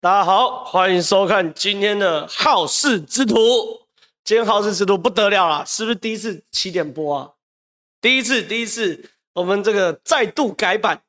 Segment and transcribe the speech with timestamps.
[0.00, 3.34] 大家好，欢迎收看今天的好事之徒。
[4.22, 7.32] 今天好事之徒不得了了，是不是第一次七点播啊？
[8.00, 11.02] 第一次，第一次，我们这个再度改版，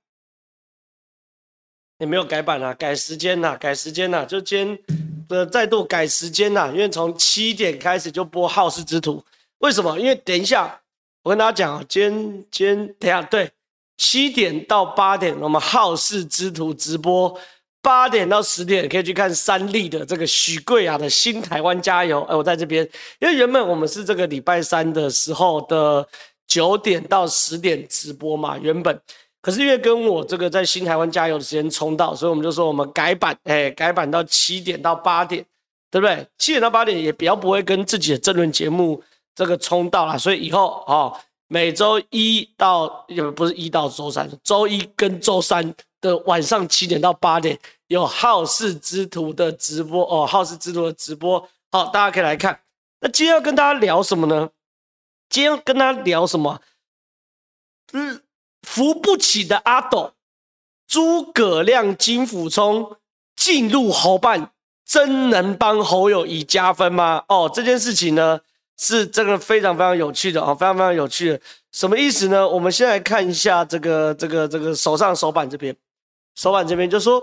[2.00, 4.80] 也没有改版啊，改时间呐，改时间呐，就今天
[5.28, 9.24] 的再度改时间呐，因为从七点开始就播好事之徒。
[9.60, 10.00] 为什么？
[10.00, 10.82] 因为等一下
[11.22, 13.52] 我跟大家讲啊，今天今天等下对，
[13.98, 17.40] 七点到八点我们好事之徒直播。
[17.82, 22.22] 八点到十点可以去看三立的这个许贵雅的新台湾加油。
[22.24, 22.88] 哎，我在这边，
[23.20, 26.06] 因为原本我们是这个礼拜三的时候的
[26.46, 29.02] 九点到十点直播嘛，原本，
[29.42, 35.46] 可是因为跟我这个在新台湾加油的时间冲到，所以我们就说我们改版，哎，改版到七点到八点，
[35.90, 36.28] 对不对？
[36.38, 39.02] 七点到八点也比较不会跟自己的政论节目
[39.34, 45.74] 这个冲到了，所以以后哦，每周一到也不是一到周三，周一跟周三。
[46.02, 52.60] 的晚上七点到八点有好事之徒的直播哦，好事之徒的直播，好，大家可以来看。
[53.02, 54.50] 那今天要跟大家聊什么呢？
[55.30, 56.62] 今天要跟大家聊什么？
[57.94, 58.22] 嗯，
[58.62, 60.14] 扶不起的阿斗，
[60.88, 62.98] 诸葛亮、金溥聪
[63.36, 64.52] 进入侯办，
[64.86, 67.24] 真能帮侯友宜加分吗？
[67.28, 68.42] 哦，这件事情呢，
[68.78, 71.42] 是这个非常非常有趣的哦，非常非常有趣的。
[71.72, 72.48] 什么意思呢？
[72.48, 75.76] 我们先来看一下这个这个这个手上手板这边。
[76.40, 77.22] 手板这边就说，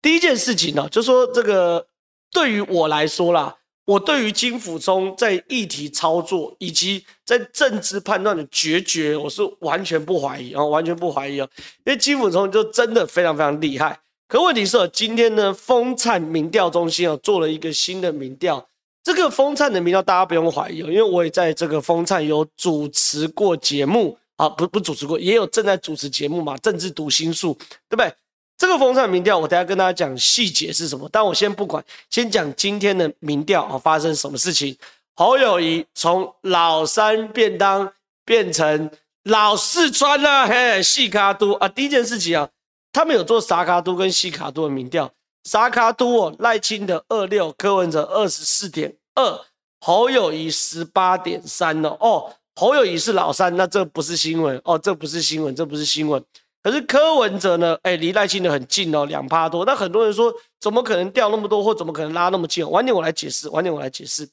[0.00, 1.86] 第一件事情呢，就说这个
[2.32, 11.46] 对于我来说啦，我对于金溥聪在议题操作以及在政治判断的决绝，我是完全不怀疑啊，完全不怀疑啊，
[11.84, 14.00] 因为金溥聪就真的非常非常厉害。
[14.26, 18.66] 可问题是，今天呢，风灿民调中心啊做了一个新的民调，
[19.02, 27.52] 这个风灿的民调大家不用怀疑，因为我也在这个风灿有主持过节目啊，不不主持过，也有正在主持节目嘛，政治读心术，
[27.90, 28.10] 对不对？
[28.56, 31.08] 这个风灿民调，我等下跟大家讲细节是什么。
[31.10, 34.76] 但我先不管，先讲今天的民调啊，发生什么事情？
[35.16, 37.92] 侯友宜从老三便当
[38.24, 38.90] 变成
[39.24, 41.68] 老四川了，嘿，细卡都啊！
[41.68, 42.48] 第一件事情啊，
[42.92, 45.10] 他们有做沙卡都跟细卡都的民调，
[45.44, 49.40] 沙卡都哦，赖清德二六，柯文哲二十四点二，
[49.80, 51.96] 侯友宜十八点三哦。
[52.00, 56.22] 哦，侯友宜是老三，那这不是新闻哦，这不是新闻，这不是新闻。
[56.64, 57.78] 可是柯文哲呢？
[57.82, 59.66] 哎，离赖清德很近哦，两趴多。
[59.66, 62.68] 那很多人说，怎么可能掉那么多，或怎么可能拉那么近？
[62.70, 64.26] 晚点我来解释，晚点我来解释。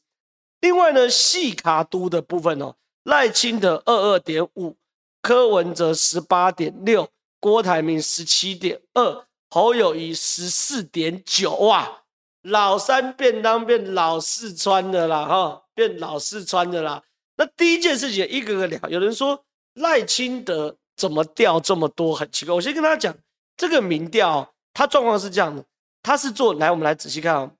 [0.61, 4.77] 另外呢，细卡都的部分哦，赖清德二二点五，
[5.21, 7.09] 柯文哲十八点六，
[7.41, 11.53] 郭台铭十七点二，侯友宜十四点九。
[11.55, 12.03] 哇，
[12.43, 17.03] 老三便当变老四川的啦，哈，变老四川的啦。
[17.35, 18.79] 那第一件事情，一个个聊。
[18.87, 19.43] 有人说
[19.73, 20.77] 赖清德。
[20.95, 22.15] 怎么掉这么多？
[22.15, 22.53] 很奇怪。
[22.53, 23.17] 我先跟大家讲，
[23.57, 25.65] 这个民调它状况是这样的，
[26.03, 27.51] 它是做来，我们来仔细看哦，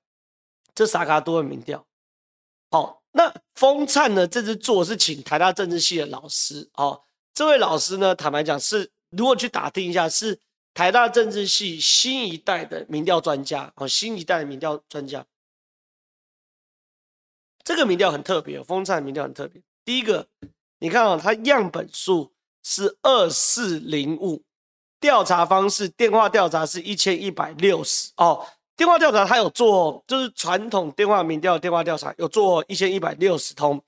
[0.74, 1.84] 这萨卡多的民调。
[2.70, 4.26] 好，那风灿呢？
[4.26, 7.02] 这次做是请台大政治系的老师哦。
[7.34, 10.38] 这位老师呢，坦白讲是，如果去打听一下，是
[10.72, 15.26] 台大政治系新一代的民调专家哦，新一代的民调专家。
[17.64, 19.62] 这个民调很特别，风灿民调很特别。
[19.84, 20.28] 第一个，
[20.78, 22.32] 你看哦，它样本数。
[22.62, 24.42] 是二四零五，
[25.00, 28.10] 调查方式电话调查是一千一百六十。
[28.16, 28.46] 哦，
[28.76, 33.82] 电话调查他有做，就是传统电话民调电话调查有做一千一百六十通，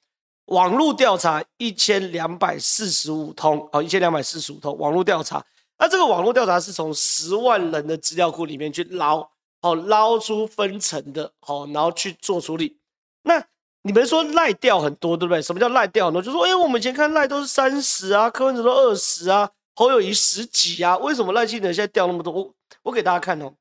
[0.46, 3.68] 网络调查一千两百四十五通。
[3.72, 5.44] 哦，一千两百四十五通网络调查，
[5.78, 9.28] 那这个网络调查是从十万人的资料库里面去捞
[9.60, 12.78] 哦，捞出分层的哦，然后去做处理，
[13.22, 13.44] 那。
[13.86, 15.42] 你们说赖掉很多，对不对？
[15.42, 16.22] 什么叫赖掉很多？
[16.22, 22.32] 就说，哎，我们以前看赖都是三十啊，柯文哲都二十啊，侯友宜十几啊，为什么赖清德现在掉那么多？
[22.32, 23.54] 我我给大家看哦，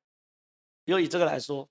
[0.86, 1.68] 比如以这个来说，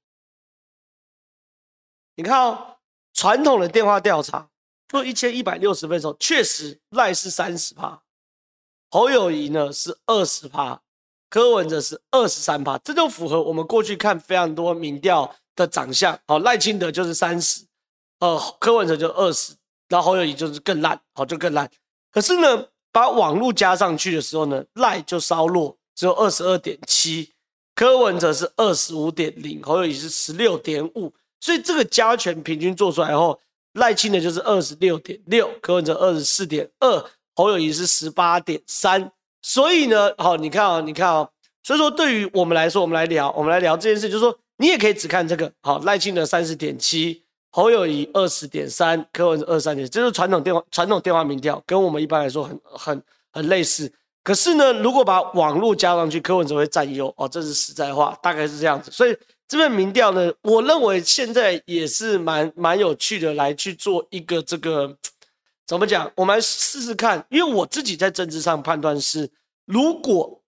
[2.16, 2.76] 你看哦，
[3.14, 4.50] 传统的电话调查
[4.86, 8.02] 做一千一百六十分的时候，确实赖是三十趴，
[8.90, 10.82] 侯友宜呢是二十趴，
[11.30, 16.20] 柯文哲是二十三趴，这就符合我们过去看非常多民调的长相。
[16.26, 17.64] 好，赖清德就是三十。
[18.22, 19.52] 呃，柯文哲就二十，
[19.88, 21.68] 然后侯友谊就是更烂，好，就更烂。
[22.12, 27.32] 可是呢，把网络加上去的时候呢，赖就稍弱，只有二十二点七，
[27.74, 33.40] 柯文哲是二十五点零，侯友谊是十六点五，所以这个加权平均做出来后，
[33.72, 37.04] 赖清德就是二十六点六，柯文哲二十四点二，
[37.34, 39.10] 侯友谊是十八点三。
[39.42, 41.28] 所以呢，好，你看啊，你看啊，
[41.64, 47.24] 所以说对于我们来说，我们来聊，我们来聊这件事，就是说你也可以只看这个，好，赖清德三十点七。
[47.54, 53.92] 侯友宜二十点三，柯文哲二十三点，这是传统电话传统电话民调，跟我们一般来说很很很类似。
[54.24, 58.90] 可是呢，如果把网络加上去，柯文哲会占优哦，这是实在话，大概是这样子。
[58.90, 59.14] 所以
[59.46, 64.96] 这份民调呢，我认为现在也是蛮蛮有趣的，来去做一个这个
[65.66, 66.10] 怎么讲？
[66.14, 69.30] 我们来试试看，因为我自己在政治上判断是，
[69.66, 70.40] 如果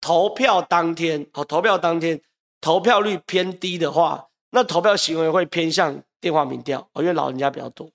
[0.00, 2.20] 投票当天哦，投票当天
[2.60, 7.90] 投票率偏低的话，那投票行为会偏向电话民调哦，因为老人家比较多。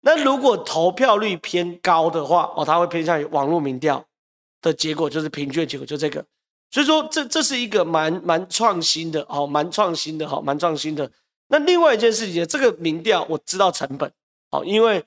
[0.00, 4.04] 那如果投票率偏高的话哦，它会偏向于网络民调
[4.60, 6.24] 的结果，就是平均结果就这个。
[6.70, 11.10] 所以说，这这是一个蛮蛮创新的哦，蛮创新的哈，蛮创新的。
[11.48, 14.10] 那另外一件事情，这个民调我知道成本
[14.50, 15.04] 哦，因为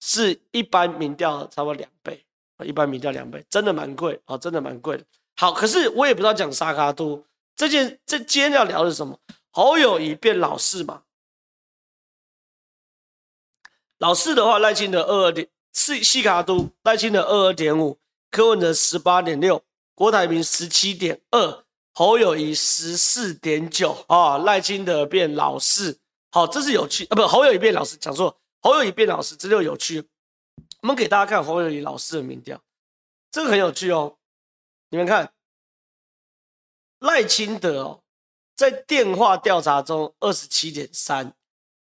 [0.00, 2.24] 是一般民调差不多两倍，
[2.64, 5.04] 一般民调两倍，真的蛮贵哦，真的蛮贵的。
[5.36, 7.22] 好，可是我也不知道讲沙卡都
[7.54, 9.18] 这件，这今天要聊的是什么？
[9.50, 11.02] 侯友宜变老四嘛？
[14.02, 18.00] 老四的话，赖清德二二点四，细卡都赖清德二二点五，
[18.32, 19.62] 柯文哲十八点六。
[19.94, 21.64] 郭台铭十七点二，
[21.94, 26.00] 侯友谊十四点九啊，赖清德变老四，
[26.32, 30.04] 好，这是有趣啊，不，侯友谊变老四，讲错，侯友谊变老四，这就有趣。
[30.80, 32.60] 我们给大家看侯友谊老四的民调，
[33.30, 34.18] 这个很有趣哦。
[34.88, 35.32] 你们看，
[36.98, 38.02] 赖清德哦，
[38.56, 41.32] 在电话调查中二十七点三，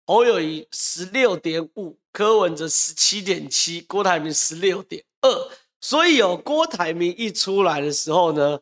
[0.04, 5.50] 侯友谊十六点五，柯文哲十七点七，郭台铭十六点二。
[5.80, 8.60] 所以有郭台铭一出来的时候呢，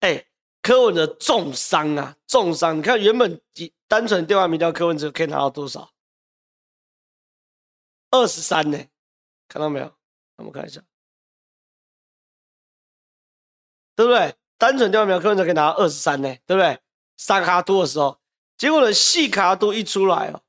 [0.00, 0.26] 哎，
[0.62, 2.78] 柯文哲重伤啊，重伤！
[2.78, 3.40] 你看原本
[3.86, 5.92] 单纯电话民调，柯文哲可以拿到多少？
[8.10, 8.78] 二十三呢？
[9.48, 9.94] 看到没有？
[10.36, 10.82] 我们看一下，
[13.94, 14.34] 对不对？
[14.58, 16.78] 单纯电话民调，柯文哲可以拿到二十三呢，对不对？
[17.18, 18.18] 三卡多的时候，
[18.56, 20.42] 结果呢，细卡多一出来哦，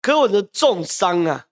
[0.00, 1.46] 柯文哲重伤啊，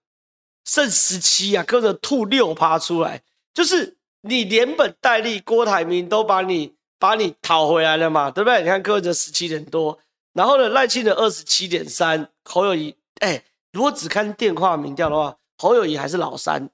[0.64, 3.22] 剩十七啊，柯文哲吐六趴出来。
[3.54, 8.62] 就是你连本带利，郭台铭都把你把你讨回来了嘛，对不对？
[8.62, 9.98] 你看柯文哲十七点多，
[10.32, 16.70] 然后呢，赖清德二十七点三，侯友谊，哎，如果只看电话民调的话，侯友谊还是老三，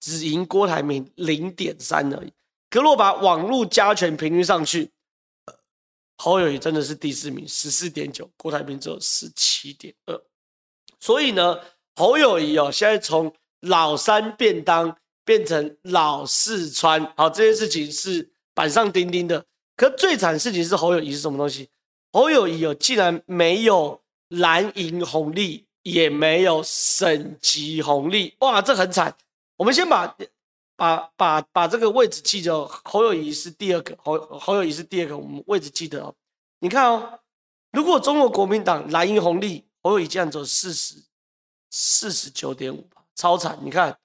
[0.00, 2.32] 只赢郭台铭零点三而已。
[2.70, 4.90] 可如果把网络加权平均上去，
[6.16, 10.20] 侯友谊真的是第四名，十四点九，郭台铭只有十七点二。
[10.98, 11.60] 所以呢，
[11.96, 14.96] 侯友谊哦，现在从老三便当。
[15.26, 19.44] 变成老四川，好，这件事情是板上钉钉的。
[19.74, 21.68] 可最惨的事情是侯友谊是什么东西？
[22.12, 29.12] 侯友谊哦，竟然没有蓝营红利，也没有省级红利，哇，这很惨。
[29.56, 30.16] 我们先把
[30.76, 36.14] 把把把这个位置记着，侯友谊是第二个，侯侯友谊是第二个，我们位置记得哦。
[36.60, 37.18] 你看哦，
[37.72, 41.02] 如果中国国民党蓝营红利，侯友谊这样走四十
[41.78, 43.98] 四十九点五，超惨，你看。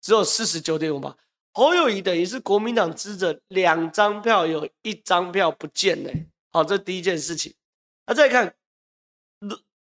[0.00, 1.16] 只有四十九点五吧，
[1.52, 6.24] 侯友宜等于是国民党支着两张票，有一张票不见嘞。
[6.52, 7.52] 好，这第一件事情。
[8.06, 8.54] 那再看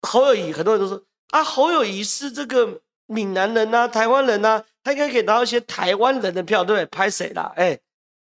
[0.02, 6.86] 侯友宜，很多人都说啊，侯友宜是这个闽南人呐、啊，台湾人呐、啊，他应该可以拿到一些台湾人的票，对不对？
[6.86, 7.52] 拍谁啦？
[7.56, 7.76] 哎，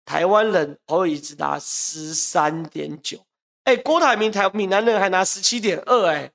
[0.04, 3.24] 台湾人侯友宜只拿十三点九，
[3.62, 6.32] 哎，郭台铭台闽南人还拿十七点二，哎，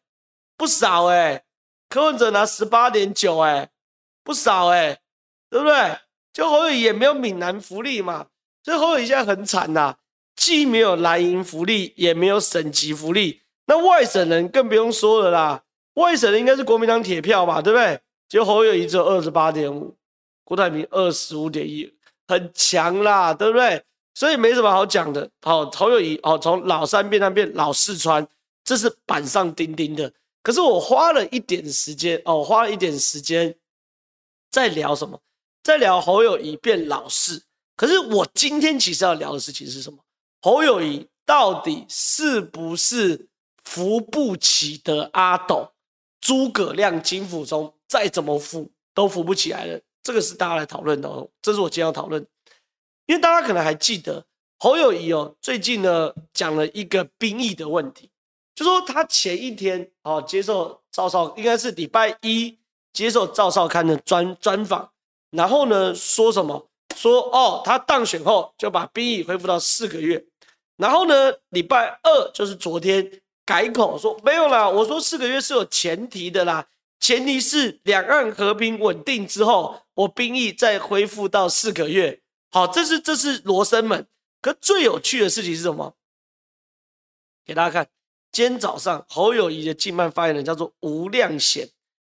[0.55, 1.43] 不少哎。
[1.91, 3.69] 柯文哲拿十八点九，哎，
[4.23, 4.97] 不少哎。
[5.51, 5.97] 对不对？
[6.31, 8.27] 就侯友宜也没有闽南福利嘛，
[8.63, 9.97] 所以侯友宜现在很惨呐、
[10.33, 13.41] 既没有蓝营福利，也没有省级福利。
[13.65, 15.63] 那外省人更不用说了啦，
[15.95, 17.99] 外省人应该是国民党铁票吧，对不对？
[18.29, 19.93] 就侯友宜只有二十八点五，
[20.45, 21.93] 郭台铭二十五点一，
[22.29, 23.83] 很强啦，对不对？
[24.13, 25.29] 所以没什么好讲的。
[25.41, 28.25] 好，侯友宜哦，从老三变成变老四川，
[28.63, 30.13] 这是板上钉钉的。
[30.43, 33.55] 可是我花了一点时间哦，花了一点时间
[34.49, 35.21] 在聊什么？
[35.63, 37.43] 在聊侯友谊变老四，
[37.75, 39.99] 可是我今天其实要聊的事情是什么？
[40.41, 43.27] 侯友谊到底是不是
[43.63, 45.71] 扶不起的阿斗？
[46.19, 51.27] 诸葛亮金溥聪再怎么扶都扶不起来了，这个是大家来讨论的哦。
[51.41, 52.23] 这是我今天要讨论，
[53.07, 54.23] 因为大家可能还记得
[54.59, 58.10] 侯友谊哦，最近呢讲了一个兵役的问题，
[58.61, 62.55] 就说他前一天哦接受赵少，应该是礼拜一
[62.93, 64.87] 接受赵少康的专专访。
[65.31, 66.69] 然后呢，说什么？
[66.95, 70.23] 说哦，他当选后就把兵役恢复到四个月。
[70.77, 76.67] 然后呢，礼拜二就是昨天改口说没有啦，我说四个月是有前提的啦，
[76.99, 82.21] 前提是两岸和平稳定之后，我兵役再恢复到四个月。
[82.51, 84.05] 好，这是这是罗生门。
[84.39, 85.95] 可最有趣的事情是什么？
[87.43, 87.87] 给大家看，
[88.31, 91.67] 今天早上侯友谊的竞办发言人叫做吴亮贤。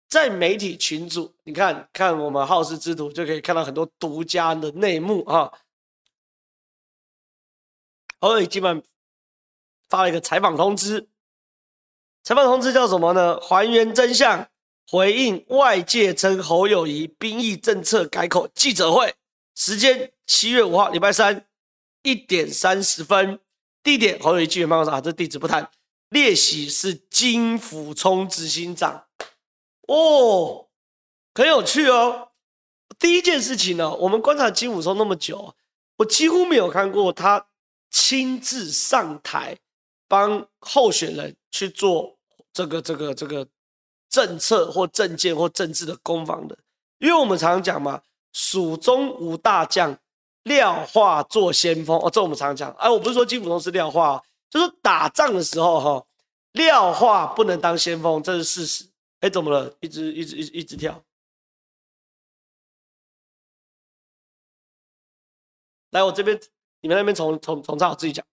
[0.09, 5.53] 在媒体群组，你看看我们好事之徒就可以看到很多独家的内幕啊。
[8.19, 8.83] 侯友宜基本
[9.89, 11.09] 发了一个采访通知，
[12.25, 13.41] 采访通知叫什么呢？
[13.41, 14.49] 还原真相，
[14.89, 19.15] 回应外界称侯友谊兵役政策改口记者会，
[19.55, 21.47] 时间七月五号礼拜三
[22.03, 23.39] 一点三十分，
[23.83, 25.71] 地点侯友宜议员办公室啊，这地址不谈。
[26.11, 29.05] 列席是金溥聪执行长，
[29.87, 30.67] 哦，
[31.35, 32.31] 很有趣哦。
[32.99, 35.55] 第一件事情呢，我们观察金溥聪那么久，
[35.99, 37.47] 我几乎没有看过他
[37.90, 39.57] 亲自上台
[40.09, 42.19] 帮候选人去做
[42.52, 43.47] 这个这个这个
[44.09, 46.59] 政策或政见或政治的攻防的。
[46.99, 48.02] 因为我们常常讲嘛，
[48.33, 49.97] 蜀中无大将，
[50.43, 52.73] 廖化做先锋哦，这我们常常讲。
[52.73, 54.21] 哎，我不是说金溥聪是廖化。
[54.50, 56.07] 就是打仗的时候，哈，
[56.52, 58.85] 廖化不能当先锋，这是事实。
[59.21, 59.73] 哎，怎么了？
[59.80, 61.02] 一直一直一直一直跳。
[65.90, 66.38] 来，我这边，
[66.80, 68.26] 你们那边从从从这我自己讲。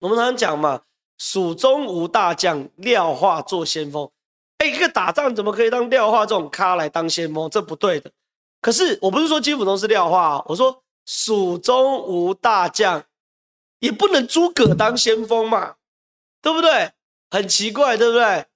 [0.00, 0.82] 我们常常讲嘛，
[1.18, 4.10] 蜀中无大将，廖化做先锋。
[4.58, 7.48] 哎，一个打仗怎么可以当廖化这种咖来当先锋？
[7.48, 8.10] 这不对的。
[8.60, 13.04] 可是我不是说金溥聪是廖化，我说蜀中无大将。
[13.84, 15.74] 也不能诸葛当先锋嘛，
[16.40, 16.92] 对不对？
[17.30, 18.46] 很奇怪，对不对？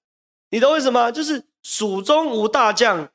[0.49, 1.13] 你懂为什么？
[1.13, 3.11] 就是蜀中无大将，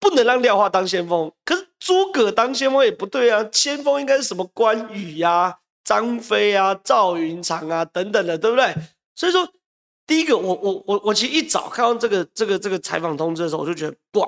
[0.00, 1.30] 不能让廖化当先锋。
[1.44, 8.74] 可是诸葛当先锋也不对啊，先锋应该是什么关羽呀、张飞啊、赵云长啊等等的，对不对？
[9.14, 9.46] 所以说，
[10.06, 14.26] 第一个，我我我我其实一早看到这个这个这个采访通知的时候，我就觉得怪，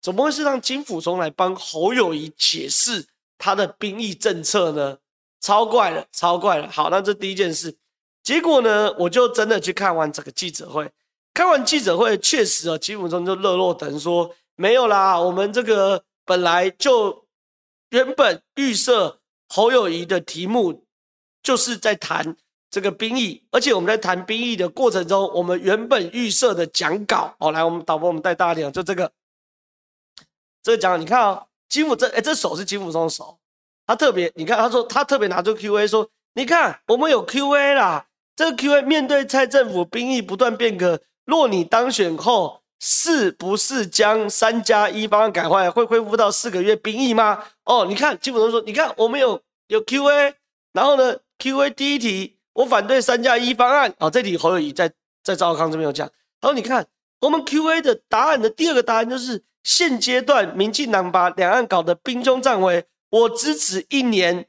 [0.00, 3.04] 怎么会是让金溥聪来帮侯友谊解释
[3.36, 4.96] 他的兵役政策呢？
[5.40, 6.70] 超怪了，超怪了。
[6.70, 7.76] 好，那这第一件事，
[8.22, 10.90] 结果呢，我就真的去看完整个记者会。
[11.34, 17.26] 看完记者会，确实啊，金溥聪就热络等说没有啦，我们这个本来就
[17.90, 20.84] 原本预设侯友谊的题目
[21.40, 22.36] 就是在谈
[22.70, 29.12] 这个兵役，而且我们在谈兵役的过程中，我们原本预设的讲稿，哦，来，我们导播，我们带大家点，就这个，
[30.62, 33.38] 这个讲，你看啊、哦，金溥这，哎，这手是金溥聪的手。
[33.88, 38.04] 他特别，你看，他说他特别拿出 Q&A 说，你看我们有 Q&A 啦。
[38.36, 47.42] 这个 Q&A 面对蔡政府兵役不断变革，若你当选后，是不是将三加一方案改换，会恢复到四个月兵役吗？
[47.64, 50.34] 哦，你看，基本上说，你看我们有有 Q&A，
[50.74, 53.94] 然后呢，Q&A 第一题，我反对三加一方案。
[53.98, 54.92] 哦，这题侯友谊在
[55.24, 56.06] 在赵康这边有讲。
[56.42, 56.86] 然后你看
[57.22, 62.84] 我们 Q&A 的答案的第二个答案就是，现阶段民进党把两岸搞得兵凶战危。
[63.10, 64.46] 我支持一年，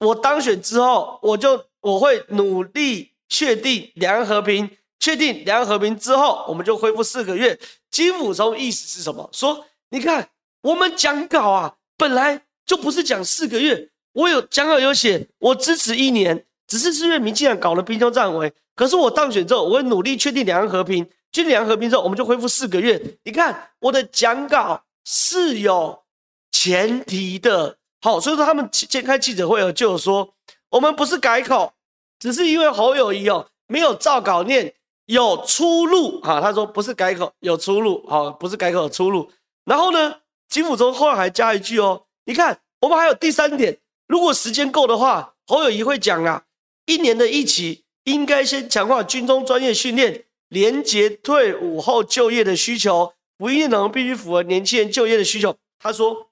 [0.00, 7.58] 我当选之后，我就我会努力确定两岸和平，确定两岸和平之后，我们就恢复四个月。
[7.90, 9.28] 金溥聪意思是什么？
[9.32, 10.28] 说你看
[10.62, 18.52] 我们讲稿啊，本来就不是讲四个月，我有讲稿有写，我支持一年，只是是因为民进党搞了兵凶战危。
[18.74, 23.00] 可是我当选之后，我会努力确定两岸和平，确定两岸和平之后，我们就恢复四个月。
[23.22, 26.02] 你看我的讲稿是有
[26.50, 27.78] 前提的。
[28.04, 30.34] 好，所以说他们揭开记者会后就有说，
[30.68, 31.72] 我们不是改口，
[32.18, 34.74] 只是因为侯友谊哦没有照稿念，
[35.06, 36.38] 有出路啊。
[36.38, 39.32] 他说不是改口，有出路，好，不是改口有出路。
[39.64, 40.16] 然后呢，
[40.50, 46.44] 金溥聪后来还加一句哦，你看我们还有第三点，如果时间够的话，侯友谊会讲啊，
[46.84, 55.56] 一年的一期应该先强化军中专业训练，连结退伍后就业的需求，服役能必须符合年轻人就业的需求。
[55.78, 56.28] 他说，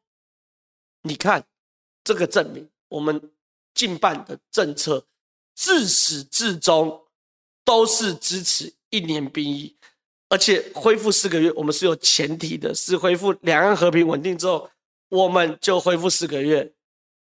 [1.04, 1.46] 你看。
[2.04, 3.30] 这个证明我们
[3.74, 5.04] 进办的政策
[5.54, 7.00] 自始至终
[7.64, 9.76] 都是支持一年兵役，
[10.28, 14.68] 而且恢复四个月，我们是有前提的，是恢复两岸和平稳定之后，
[15.08, 16.72] 我们就恢复四个月。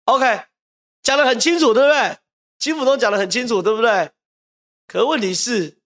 [0.07, 0.43] OK，
[1.03, 2.19] 讲得很清楚，对不对？
[2.59, 4.11] 金溥聪讲得很清楚，对不对？
[4.87, 5.77] 可问题是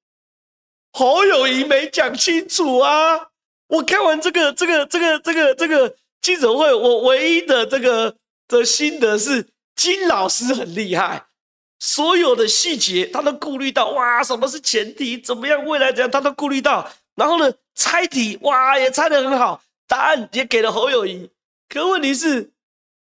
[0.92, 3.28] 侯友宜没讲清楚啊！
[3.66, 8.16] 我看完这个、这个、这个、这个、这个记者会，我唯一的这个。
[8.48, 11.26] 的心得是金老师很厉害，
[11.78, 13.90] 所有的细节他都顾虑到。
[13.90, 15.18] 哇，什么是前提？
[15.18, 15.64] 怎么样？
[15.64, 16.10] 未来怎样？
[16.10, 16.90] 他都顾虑到。
[17.14, 21.30] 然后呢，猜题哇也猜得很好，答案也给了侯友宜。
[21.68, 22.52] 可问题是，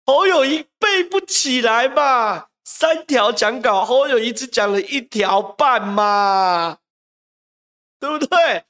[0.04, 2.46] 侯友宜背不起来嘛？
[2.64, 6.78] 三条讲稿，侯友宜只讲了一条半嘛？
[8.00, 8.64] 对不对？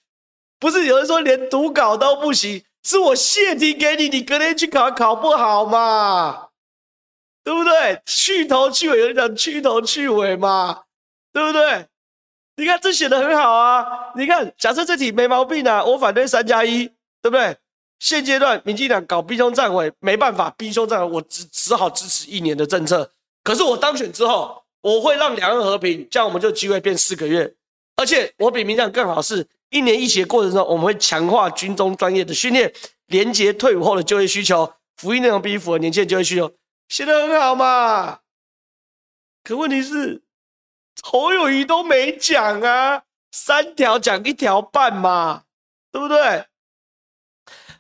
[0.59, 6.51] 不是有人说连读稿都不行，是我泄题给你，你隔天去考考不好嘛？
[7.45, 8.01] 对不对？
[8.07, 10.83] 去头去尾，有人讲去头去尾嘛，
[11.33, 11.87] 对不对？
[12.57, 14.13] 你看这写的很好啊！
[14.15, 16.87] 你看，假设这题没毛病啊，我反对三加一，
[17.21, 17.57] 对不对？
[17.99, 23.11] 现阶段民进党搞兵凶战危，没办法，兵凶战危，我只只好支持一年的政策。
[23.43, 27.55] 可是我当选之后，我会让两岸和平，这样我们就机会变四个月。
[27.97, 32.73] 而且我比民进党更好是，一年一期的过程中，我们会强化军中专业的训练，
[33.07, 36.53] 连接退伍后的就业需求，服役内容必须符合年轻人就业需求，
[36.93, 38.21] 写的很好嘛。
[39.43, 40.23] 可问题是，
[41.03, 45.45] 侯友谊都没讲啊，三条讲一条半嘛，
[45.91, 46.45] 对不对？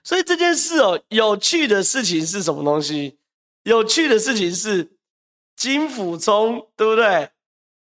[0.02, 3.18] 所以这件事哦，有趣的事情是什么东西？
[3.64, 4.96] 有趣的事情是
[5.56, 7.28] 金溥聪，对不对？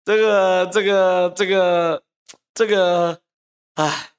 [0.05, 2.03] 这个、这个、这个、
[2.53, 3.21] 这个，
[3.73, 4.11] 哎，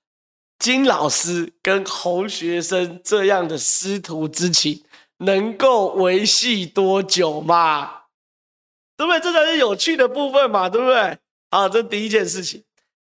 [0.58, 4.84] 金老师跟侯学生这样的师徒之情，
[5.18, 8.02] 能够维系多久嘛？
[8.96, 9.20] 对不对？
[9.20, 11.18] 这才是有趣的部分嘛，对不对？
[11.50, 12.64] 好，这第一件事情。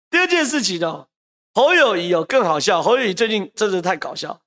[0.10, 1.06] 第二件事情呢，
[1.53, 2.82] 侯友宜有更好笑。
[2.82, 4.39] 侯友宜最近真的太搞笑。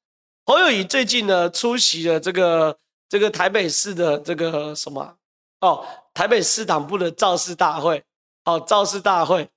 [0.46, 2.78] 侯友宜最近呢，出席了这个
[3.08, 5.16] 这个台北市的这个什么
[5.60, 8.02] 哦，台北市党部的造势大会
[8.44, 9.48] 哦，造势大会。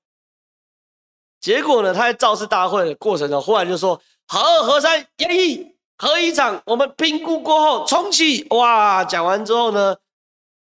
[1.39, 9.95] 结果呢，他在造势大会的过程中，忽然就说：“好二核三演合一厂，我们评估过后重启。”哇，讲完之后呢，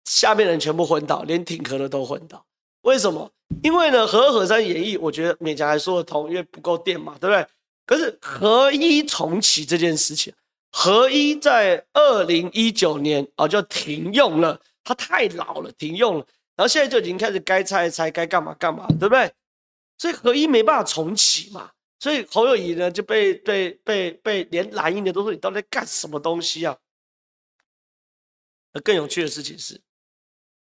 [0.05, 2.45] 下面人全部昏倒，连挺核的都昏倒。
[2.81, 3.31] 为什么？
[3.63, 7.45] 因为呢，核二核三演绎，我觉得勉强还说得通，因为不够电嘛，对不对？
[7.85, 10.33] 可是核一重启这件事情，
[10.71, 19.31] 核一在二零一九年啊就停用了，它太老了，停用了，然后现在就已经开始该拆拆，该干嘛干嘛，对不对？
[19.97, 26.77] 所以核一没办法重启嘛，所以侯友宜呢就被被被被连蓝营的都说你到底在干什么东西啊？
[28.73, 29.81] 而更有趣的事情是，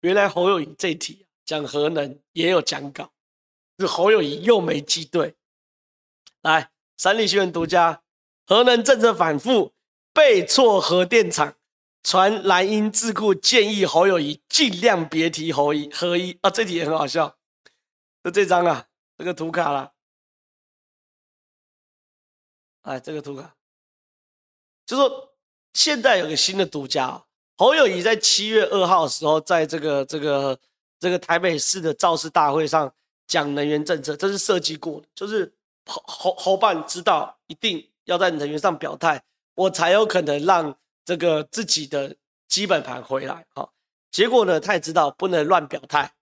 [0.01, 3.13] 原来侯友宜这一题讲核能也有讲稿，
[3.79, 5.35] 是侯友宜又没记对，
[6.43, 6.71] 来。
[6.99, 8.03] 三立新闻独家，
[8.47, 9.75] 核能政策反复，
[10.15, 11.55] 被错核电厂，
[12.03, 17.37] 传蓝英智库建议侯友谊尽量别提侯一核一啊，这题也很好笑，
[18.25, 19.93] 就这张啊，这个图卡啦，
[22.87, 23.55] 哎，这个图卡，
[24.87, 25.35] 就说
[25.75, 27.23] 现在有个新的独家，
[27.57, 30.59] 侯友宜在七月二号的时候，在这个这个
[30.99, 32.93] 这个台北市的造势大会上
[33.27, 35.53] 讲能源政策，这是设计过的，就是。
[35.89, 39.23] 侯侯侯办知道一定要在能源上表态，
[39.55, 42.13] 我才有可能让这个自己的
[42.49, 43.47] 基本盘回来。
[43.55, 43.73] 好，
[44.11, 46.13] 结果呢，他也知道不能乱表态。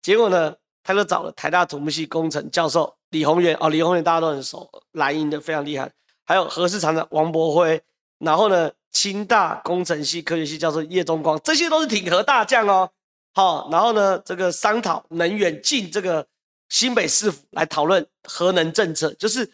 [0.00, 3.54] 结果呢，他就找了台大土木系工程教授李宏源。
[3.60, 5.92] 哦，李宏源大家都很熟，蓝营的非常厉害。
[6.24, 7.82] 还有核四厂长王博辉，
[8.18, 12.90] 然后呢，清大工程系科学系教授叶中光，这些都是挺核大将哦。
[13.34, 16.26] 好，然后呢，这个商讨能源进这个。
[16.68, 19.52] 新北市府来讨论核能政策，就是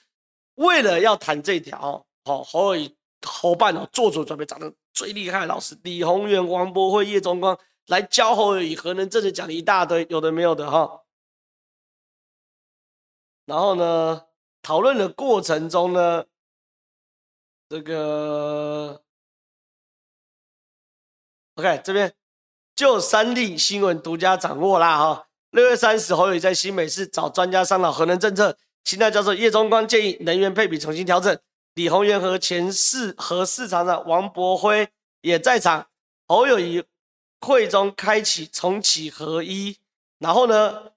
[0.54, 2.06] 为了要谈这条。
[2.24, 11.00] 好，侯友宜侯办哦，做足准备，找的最厉害的老师李宏源、王博辉、叶中光来教侯友核能政策，讲了一大堆，有的没有的哈。
[13.46, 14.22] 然后呢，
[14.62, 16.24] 讨论的过程中呢，
[17.68, 19.02] 这个
[21.56, 22.14] OK 这边
[22.74, 25.26] 就三立新闻独家掌握啦哈。
[25.50, 28.56] 六月三十，侯友宜在新北市找专家商讨核能政策。
[28.84, 31.38] 清大教授叶中光建议能源配比重新调整。
[31.74, 34.88] 李鸿源和前市核四厂长王博辉
[35.20, 35.88] 也在场。
[36.26, 36.84] 侯友宜
[37.40, 39.78] 会中开启重启核一，
[40.18, 40.92] 然后呢，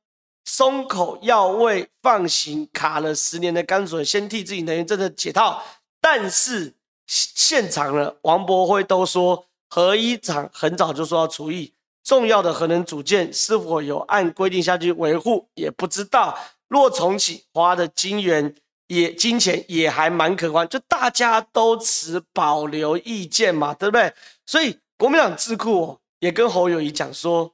[0.46, 5.64] 松口要为放行卡了十年的干水，先替自己能源政策解套。
[6.02, 6.74] 但是
[7.06, 11.74] 现场呢，王博辉都说核一厂很早就说要除役。
[12.04, 16.38] 重要的核能组件是否有按规定下去维护也不知道。
[16.68, 18.56] 若重启花的金元
[18.88, 24.14] 也金钱也还蛮可观，就大家都持保留意见嘛，对不对？
[24.48, 27.54] 所以国民党智库也跟侯友谊讲说，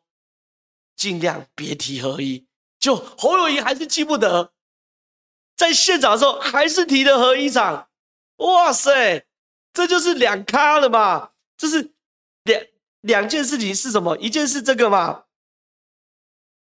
[0.96, 2.46] 尽量别提核一。
[2.80, 4.54] 就侯友谊还是记不得，
[5.58, 7.87] 在现场的时候还是提的核一厂。
[8.38, 9.26] 哇塞，
[9.74, 11.92] 这就是两咖了嘛，这是
[12.44, 12.62] 两。
[13.02, 14.18] 两件事情是什么？
[14.18, 15.26] 一件是这个嘛，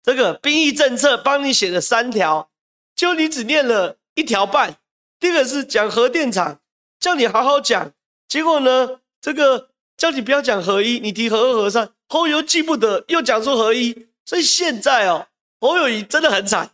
[0.02, 2.50] 这个兵役政策帮你写了三条，
[2.96, 4.78] 就你只念了一条半。
[5.20, 6.58] 第二个是讲核电厂，
[6.98, 7.92] 叫你好好讲，
[8.26, 15.28] 结果呢，这个叫你不要讲合一，你提核二核三，侯友记不得，又讲出合一，所以现在哦，
[15.60, 16.72] 侯友宜真的很惨，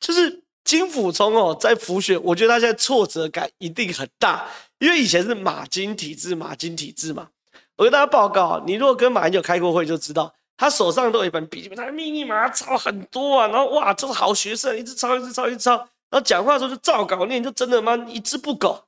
[0.00, 4.44] 就是金溥聪哦，在辅选，我觉得他现在挫折感一定很大，
[4.80, 7.28] 因为以前是马金体制，马金体制嘛。
[7.76, 13.46] 我跟大家报告，你如果跟马英九开过会，就知道他手上都有一本笔记本，他密密麻麻抄很多啊。
[13.46, 15.76] 然后哇，这是好学生，一直抄，一直抄，一直抄。
[16.10, 17.96] 然后讲话的时候就照稿念，就真的吗？
[18.08, 18.84] 一字不苟。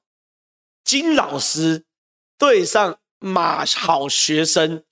[0.83, 1.85] 金老师
[2.37, 4.83] 对上马好学生，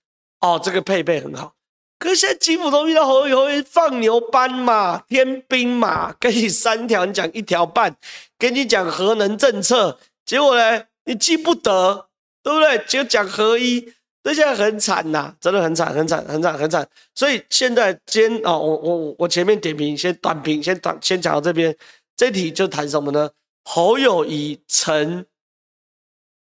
[0.40, 1.55] 哦，这个配备很好。
[1.98, 7.96] 可是现在基辅都遇到侯友宜放牛班嘛，天兵嘛，给你三条，你讲一条半，
[8.38, 12.08] 给你讲核能政策，结果呢，你记不得，
[12.42, 12.78] 对不对？
[12.86, 13.92] 就讲合一，
[14.24, 16.86] 那现在很惨呐，真的很惨，很惨，很惨，很惨。
[17.14, 21.74] 所以现在今天哦，我我我前面点评，先短评，先短，先讲到这边。
[22.16, 23.30] 这题就谈什么呢？
[23.64, 25.26] 侯友宜成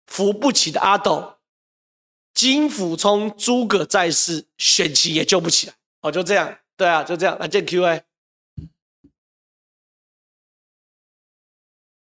[0.07, 1.37] 扶不起的阿斗。
[2.34, 5.74] 金溥聪诸葛在世，选情也救不起来。
[6.02, 7.38] 哦，就这样，对啊，就这样。
[7.38, 8.02] 来见 Q&A。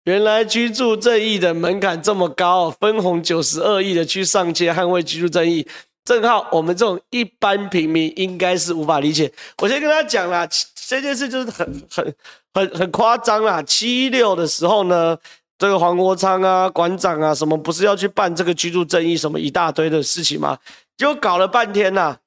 [0.05, 5.67] 原来居住正义的门槛这么高，分红九十二亿的去上街捍卫居住正义，
[6.05, 9.33] 正好我们这种一般平民应该是无法理解。
[9.59, 10.47] 我先跟他讲啦，
[10.87, 12.15] 这件事就是很很
[12.53, 13.63] 很很夸张啦。
[13.63, 15.19] 七六的时候呢。
[15.59, 20.57] 这个黄国昌啊，馆长啊，什么不是要去办这个居住正义什么一大堆的事情吗？
[20.97, 22.19] 就搞了半天呐、啊，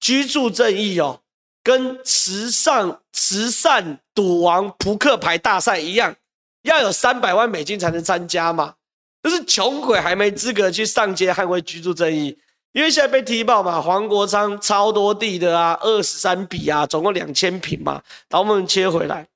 [0.00, 1.20] 居住正义哦，
[1.62, 6.16] 跟慈善慈善赌王扑克牌大赛一样，
[6.62, 8.74] 要有三百万美金才能参加嘛。
[9.22, 12.36] 就是穷鬼还没资格去上街捍卫居住正义，
[12.72, 19.28] 因为现在被踢爆嘛，黄国昌超多地的啊，二十三笔啊，总共两千坪嘛，然后我们切回来，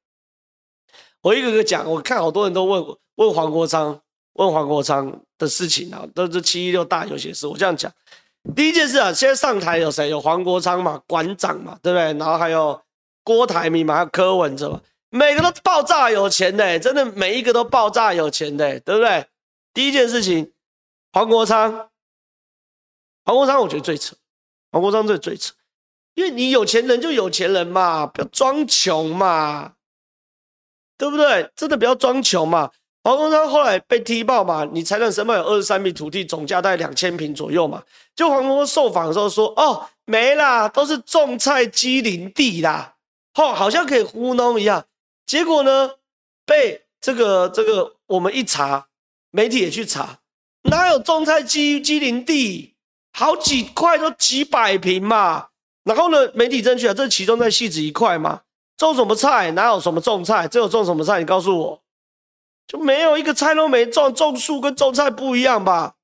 [1.20, 2.98] 我一个个讲，我看好多人都问我。
[3.16, 4.00] 问黄国昌，
[4.34, 7.46] 问黄国昌的事情啊，都是七一六大游行事。
[7.46, 7.92] 我这样讲，
[8.56, 10.08] 第一件事啊，现在上台有谁？
[10.08, 12.04] 有黄国昌嘛，馆长嘛，对不对？
[12.14, 12.80] 然后还有
[13.22, 19.26] 郭台铭嘛，还有柯文哲嘛，每个都爆炸有钱的，真的每一个都爆炸有钱的，对不对？
[19.72, 20.52] 第一件事情，
[21.12, 21.90] 黄国昌，
[23.24, 24.16] 黄国昌我觉得最扯，
[24.72, 25.54] 黄国昌最最扯，
[26.14, 29.74] 因为你有钱人就有钱人嘛，不要装穷嘛，
[30.98, 31.50] 对不对？
[31.54, 32.72] 真的不要装穷嘛。
[33.04, 37.82] 黄国昌后来被踢爆嘛，你财产申报有二十三笔土地，总价大概两千平左右嘛。
[38.16, 42.94] 就黄国昌受访的时候说：“哦，没啦，都是种菜机林地啦，
[43.34, 44.86] 哦，好像可以糊弄一样。”
[45.26, 45.90] 结果呢，
[46.46, 48.86] 被这个这个我们一查，
[49.30, 50.20] 媒体也去查，
[50.62, 52.72] 哪有种菜机机林地？
[53.12, 55.48] 好几块都几百平嘛。
[55.84, 58.40] 然后呢，媒体争取啊，这其中在戏子一块嘛，
[58.78, 59.50] 种什么菜？
[59.50, 60.48] 哪有什么种菜？
[60.48, 61.18] 这有种什么菜？
[61.18, 61.83] 你告诉我。
[62.66, 65.96] 就没有一个菜都没种，种树跟种菜不一样吧？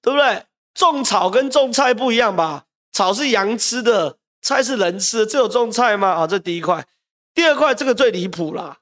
[0.00, 0.44] 对不对？
[0.74, 2.66] 种草跟种菜不一样吧？
[2.92, 6.08] 草是羊吃的，菜是人吃的，这有种菜吗？
[6.08, 6.86] 啊，这第一块。
[7.34, 8.78] 第二块，这个最离谱啦，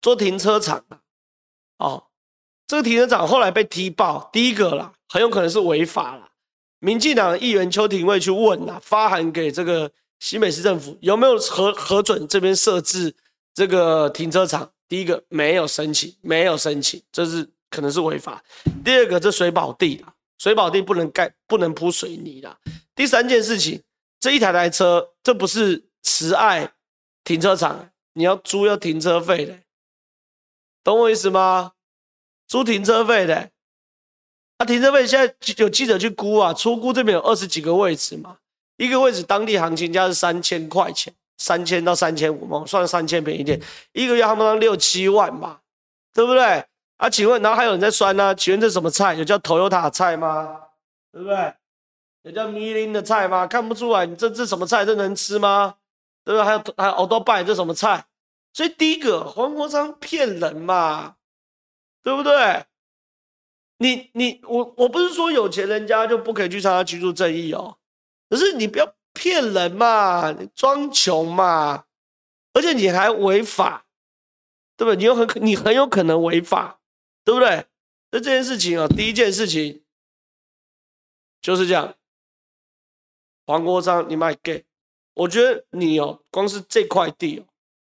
[0.00, 0.84] 做停车场
[1.76, 2.04] 哦，
[2.66, 6.30] 这个停车场后来被踢爆，第一个啦，很有可能是违法啦。
[6.78, 13.14] 民进党议员邱廷卫去问啦，发函给这个新北市政府，有没有核核准这边设置？
[13.52, 18.42] 这个停车场，第一个没有申请，没有申请，这是可能是违法。
[18.84, 22.56] 第二个，这水保地啦，水保地不能盖，不能铺水泥啦。
[22.94, 23.82] 第三件事情，
[24.20, 26.72] 这一台台车，这不是慈爱
[27.24, 29.58] 停车场，你要租要停车费的，
[30.82, 31.72] 懂我意思吗？
[32.46, 33.50] 租停车费的，
[34.58, 38.38] 啊，停车费现在有记者去估啊，初估这边有二十几个位置嘛，
[38.76, 41.14] 一个位置当地行情价是三千块钱。
[41.40, 43.58] 三千到三千五嘛，算三千便宜点，
[43.92, 45.60] 一个月他们当六七万嘛，
[46.12, 46.62] 对不对？
[46.98, 49.14] 啊，请问，然后还有人在酸呢、请问这什么菜？
[49.14, 50.60] 有叫 Toyota 菜吗？
[51.10, 51.54] 对不对？
[52.24, 53.46] 有叫迷林的菜吗？
[53.46, 54.84] 看不出来，你这这什么菜？
[54.84, 55.76] 这能吃吗？
[56.26, 56.44] 对不对？
[56.44, 58.04] 还有还有好多拜这什么菜？
[58.52, 61.14] 所以第一个黄国昌骗人嘛，
[62.02, 62.66] 对不对？
[63.78, 67.78] 你你我我不是说有钱人家就不可以去参加居住正义哦，
[68.28, 68.92] 可是你不要。
[69.20, 71.84] 骗人嘛，你装穷嘛，
[72.54, 73.84] 而且你还违法，
[74.78, 74.96] 对不对？
[74.96, 76.80] 你有很你很有可能违法，
[77.22, 77.66] 对不对？
[78.10, 79.82] 那这件事情啊，第一件事情
[81.42, 81.94] 就是这样。
[83.46, 84.64] 黄国昌，你卖 gay，，
[85.12, 87.44] 我觉得你哦，光是这块地哦，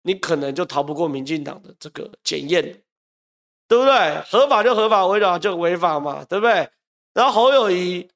[0.03, 2.63] 你可能就逃不过民进党的这个检验，
[3.67, 4.21] 对不对？
[4.31, 6.69] 合法就合法，违法就违法嘛，对不对？
[7.15, 8.11] 然后侯友宜。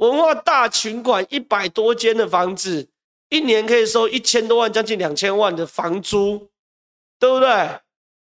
[0.00, 2.88] 文化大群馆一百多间的房子，
[3.28, 6.48] 一年可以收一千多万，将近两千万的房租，
[7.18, 7.48] 对不对？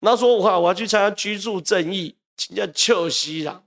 [0.00, 3.64] 然后说我我要去参加居住正义，请叫臭西郎。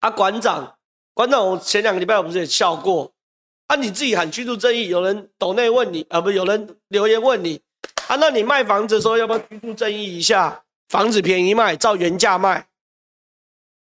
[0.00, 0.76] 啊，馆长，
[1.14, 3.14] 馆长，我前两个礼拜我不是也笑过？
[3.68, 7.62] 啊，你自己喊居住正义，有人抖内问你，啊，不，有人留言问你，
[8.06, 10.62] 啊，那你卖房子的时候要不要居住正义一下？
[10.90, 12.68] 房子便宜卖，照原价卖。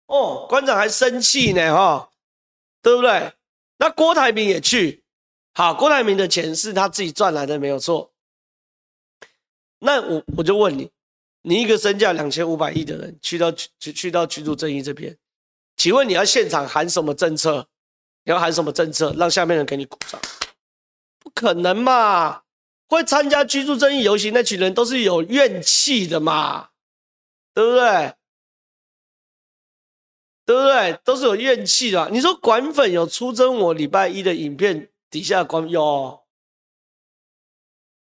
[0.07, 2.09] 哦，馆长还生气呢，哈、哦，
[2.81, 3.31] 对不对？
[3.77, 5.03] 那郭台铭也去，
[5.53, 8.11] 好，郭台铭的钱是他自己赚来的，没有错。
[9.79, 10.89] 那我我就问你，
[11.43, 15.15] 你一个身价两千五百亿的人，去到去去到居住正义这边，
[15.75, 17.67] 请问你要现场喊什么政策？
[18.23, 20.19] 你要喊什么政策，让下面人给你鼓掌？
[21.19, 22.41] 不可能嘛！
[22.89, 26.69] 会参加居住正义游行那群人都是有怨气的嘛，
[27.53, 28.13] 对不对？
[30.47, 30.97] 对不对？
[31.03, 32.07] 都是有怨气的。
[32.09, 36.21] 你说管粉有出征我礼拜一的影片底下管有？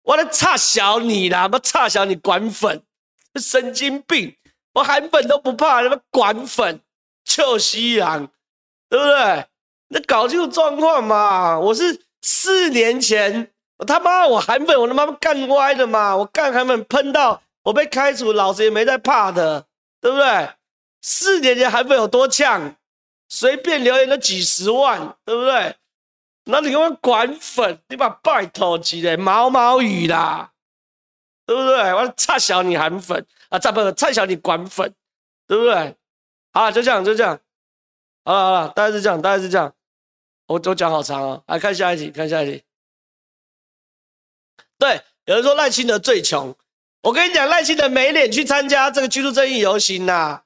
[0.03, 1.47] 我来差小你啦！
[1.47, 2.83] 不差小你管粉，
[3.41, 4.35] 神经病！
[4.75, 6.79] 我韩粉都不怕，他妈管粉，
[7.23, 8.27] 臭西洋，
[8.87, 9.45] 对不对？
[9.87, 11.59] 那搞清楚状况嘛！
[11.59, 16.15] 我是四年前，我他妈我韩粉，我他妈干歪的嘛！
[16.15, 19.65] 我干韩粉喷到我被开除，老子也没在怕的，
[19.99, 20.49] 对不对？
[21.07, 22.75] 四年前韩粉有多呛，
[23.29, 25.75] 随便留言都几十万，对不对？
[26.45, 30.51] 那你给我管粉，你把拜托起来毛毛雨啦，
[31.45, 31.93] 对不对？
[31.93, 34.91] 我差小你韩粉啊，差不差小你管粉，
[35.45, 35.95] 对不对？
[36.53, 37.39] 好，就这样，就这样。
[38.23, 39.71] 好了好了，大概是这样，大概是这样。
[40.47, 42.63] 我我讲好长哦，来看下一题，看下一题。
[44.79, 46.55] 对，有人说赖清德最穷，
[47.03, 50.44] 我跟你讲，赖清德没脸去参加这个居住正义游行呐、啊，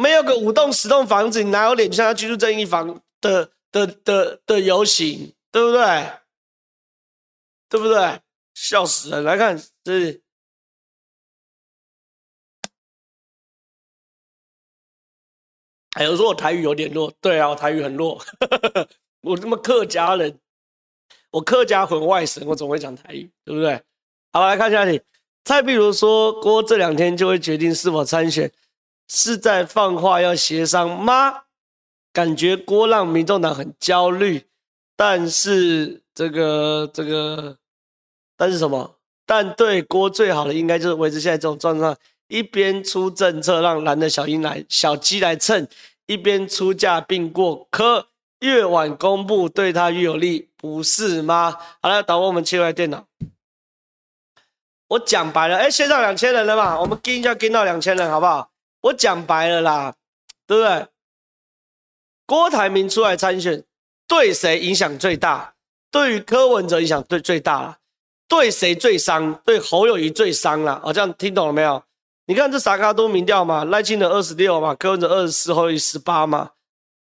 [0.00, 3.52] 没有个五栋十栋房子，你哪有脸去参加居住正义房的？
[3.72, 6.10] 的的的游行，对不对？
[7.68, 8.20] 对不对？
[8.52, 9.20] 笑死了！
[9.20, 10.20] 来看，这里，
[15.92, 18.20] 还有说我台语有点弱，对啊，我台语很弱，
[19.22, 20.40] 我这么客家人，
[21.30, 23.80] 我客家混外省，我总会讲台语，对不对？
[24.32, 25.00] 好，来看下题。
[25.44, 28.50] 蔡壁如说郭这两天就会决定是否参选，
[29.12, 31.42] 是在放话要协商吗？
[32.12, 34.46] 感觉郭让民众党很焦虑，
[34.96, 37.56] 但是这个这个，
[38.36, 38.94] 但是什么？
[39.26, 41.96] 但对郭最好的应该就是维持现在这种状况，
[42.28, 45.66] 一边出政策让蓝的小鹰来小鸡来蹭，
[46.06, 48.06] 一边出价并过科，
[48.38, 51.56] 越晚公布对他越有利，不是吗？
[51.82, 53.06] 好了，导播我们切回电脑，
[54.86, 58.50] 我讲白了，哎，线上两千人了嘛，我们跟一下跟到两千人好不好？
[58.82, 59.94] 我讲白了啦，
[60.46, 60.86] 对不对？
[62.26, 63.64] 郭台铭出来参选，
[64.06, 65.54] 对谁影响最大？
[65.90, 67.78] 对于柯文哲影响最最大了。
[68.28, 69.34] 对谁最伤？
[69.44, 70.80] 对侯友宜最伤了。
[70.84, 71.82] 哦，这样听懂了没有？
[72.26, 76.52] 你看这萨卡都民调嘛，赖清德二十六嘛，柯文哲二十四，侯友宜十八嘛。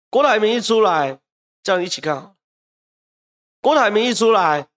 [0.09, 1.17] 郭台铭一出来，
[1.63, 2.35] 这样一起看。
[3.61, 4.67] 郭台铭一出来，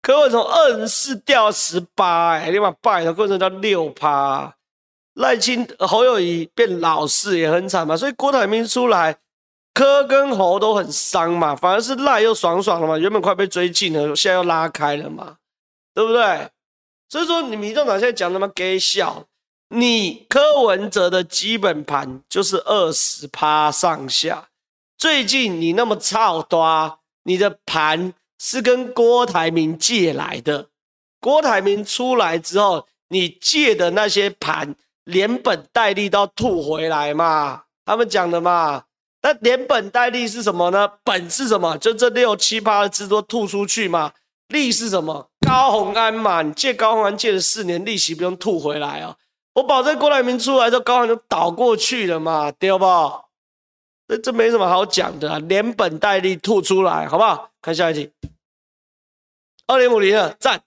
[0.00, 4.56] 柯文从二十四掉十八，哎，你把败了，柯文哲到六趴。
[5.14, 9.18] 赖清侯友宜变老四也很惨嘛，所以郭台铭出来。
[9.74, 15.36] 柯跟侯都很伤嘛，反而是赖又爽爽了嘛，原本快被追进了，现在又拉开了嘛，
[15.94, 16.50] 对不对？
[17.08, 19.24] 所以说你民众党现在讲那么给笑，
[19.70, 24.48] 你柯文哲的基本盘就是二十趴上下，
[24.98, 30.66] 最近你那么操多，你的盘是跟郭台铭借来的，
[31.18, 38.84] 郭台铭出来之后，你借的那些盘连本带利都要吐回来嘛，他们讲的嘛。
[39.22, 40.88] 那连本带利是什么呢？
[41.04, 41.78] 本是什么？
[41.78, 44.12] 就这六七八的字都吐出去嘛。
[44.48, 45.30] 利是什么？
[45.46, 49.16] 高虹安嘛，你借高虹安借了四年，利息不用吐回来哦。
[49.54, 52.84] 我保证郭台铭出来之后，高虹就倒过去了嘛，对不？
[54.08, 57.50] 这这没什么好讲的，连本带利吐出来，好不好？
[57.62, 58.10] 看下一题。
[59.68, 60.62] 二零五零二赞。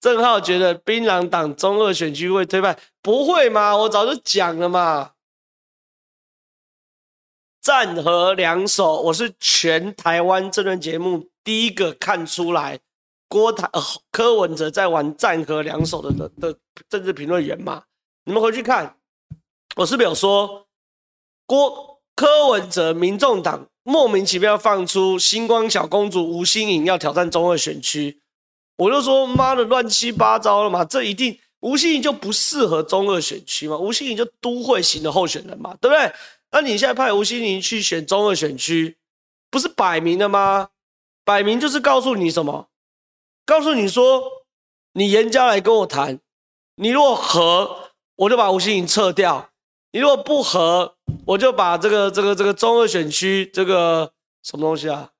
[0.00, 3.76] 郑浩觉得槟榔党中二选区会推派，不会嘛？
[3.76, 5.12] 我早就讲了嘛。
[7.60, 12.80] 战和两手，我是全台湾政论节目第一个看出来
[13.28, 16.58] 郭台呃柯文哲在玩战和两手的的的
[16.88, 17.84] 政治评论员嘛？
[18.24, 18.96] 你们回去看，
[19.76, 20.66] 我是不是有说
[21.44, 28.22] 郭柯文哲民众党莫名其妙放出星光小公主吴欣颖要挑战中二选区，
[28.80, 36.10] 我就说妈的乱七八糟了嘛，这一定吴欣盈就不适合中二选区嘛，吴欣盈就都会型的候选人嘛，对不对？
[36.50, 38.96] 那你现在派吴欣盈去选中二选区，
[39.50, 40.70] 不是摆明了吗？
[41.26, 42.68] 摆明就是告诉你什么？
[43.44, 44.22] 告诉你说，
[44.94, 46.18] 你严家来跟我谈，
[46.76, 49.50] 你如果合，我就把吴欣盈撤掉；
[49.92, 50.94] 你如果不和，
[51.26, 54.10] 我就把这个这个这个中二选区这个
[54.42, 55.10] 什么东西啊？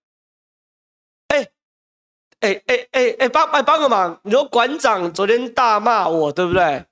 [2.41, 4.19] 哎哎哎哎，帮哎帮个忙！
[4.23, 6.85] 你说馆长昨天大骂我，对不对？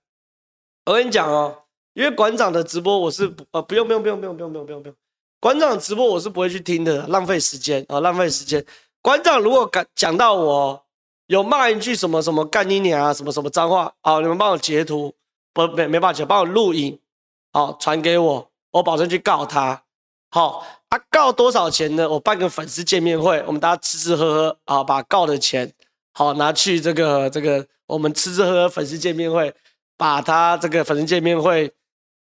[0.87, 1.65] 我跟你讲哦。
[1.95, 4.97] 因为馆长的直播我是不呃不用不用不用不用不用不用不用不用，
[5.41, 8.65] 馆长直播我是不会去听的，浪费时间啊浪费时间。
[9.03, 10.81] 馆长如果敢讲到我
[11.27, 15.13] 有骂一句什么什么干你娘啊什么什么脏话，好，你们帮我截图，
[15.53, 16.97] 不没没办法，帮我录影，
[17.53, 19.83] 好传给我，我保证去告他。
[20.31, 22.09] 好，啊、告多少钱呢？
[22.09, 25.70] 我办个粉丝见面会，我们大家吃吃喝喝啊，把告的钱
[26.14, 29.55] 好拿去这个这个，我们吃吃喝喝粉丝见面会，
[29.98, 31.70] 把他这个粉丝见面会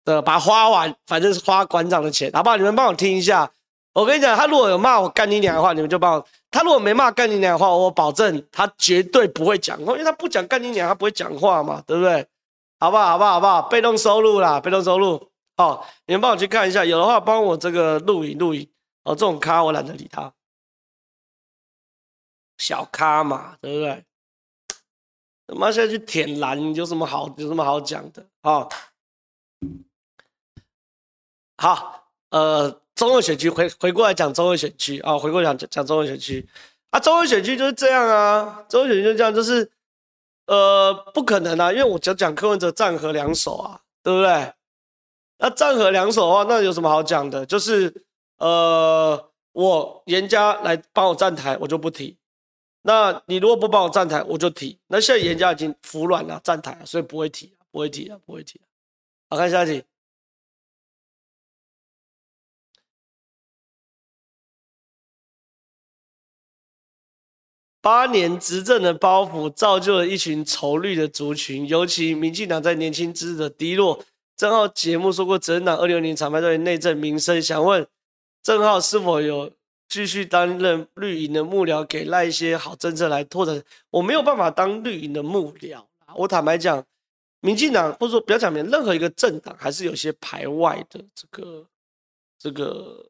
[0.03, 2.57] 的把花完，反正是花馆长的钱，好不好？
[2.57, 3.49] 你们帮我听一下。
[3.93, 12.25] 我跟你讲，他如果有骂我干你娘的话，你们就帮我；他如果没骂干你娘的话，我保证他绝对不会讲话，因为他不讲干你娘，他不会讲话嘛，对不对？
[12.79, 13.07] 好不好？
[13.07, 13.31] 好不好？
[13.31, 13.61] 好不好？
[13.63, 15.28] 被动收入啦，被动收入。
[15.59, 18.65] 好，你们帮我去看一下，有的话帮我这个录影录影。
[19.03, 20.33] 哦，这种咖我懒得理他，
[22.57, 24.05] 小咖嘛，对不对？
[25.47, 28.69] 他妈现在去舔蓝，有什么好有什么好讲的啊？
[31.57, 32.81] 好，呃。
[32.95, 36.45] 中二选区回回过来讲中二选区啊，回过来讲讲中二选区
[36.89, 39.71] 啊，中二选区就是这样啊，中二选区就这样，就是
[40.47, 44.53] 呃不可能啊，因为我讲讲柯文哲战河两手啊，对不对？
[45.41, 47.45] 那战和两手的话，那有什么好讲的？
[47.45, 48.05] 就是
[48.37, 52.17] 呃我严家来帮我站台，我就不提；
[52.81, 54.79] 那你如果不帮我站台，我就提。
[54.87, 58.65] 那现在严家已经服软了，站台了，所以不会提，不会提了，不会提了。
[59.29, 59.83] 好，看下一题。
[67.81, 74.03] 八年执政的包袱，造就了一群仇绿的族群，尤其民进党在年轻支持的低落。
[74.39, 77.85] 正浩节目说过，执政党二六年厂牌对内政民生，想问
[78.41, 79.51] 正浩是否有
[79.89, 83.61] 继续担任绿营的幕僚，给赖一些好政策来拓展？
[83.89, 85.83] 我没有办法当绿营的幕僚，
[86.15, 86.81] 我坦白讲，
[87.41, 91.65] 民进党或者说不要讲别任何一个政党，还是有些排外的这个、
[92.37, 93.05] 这个、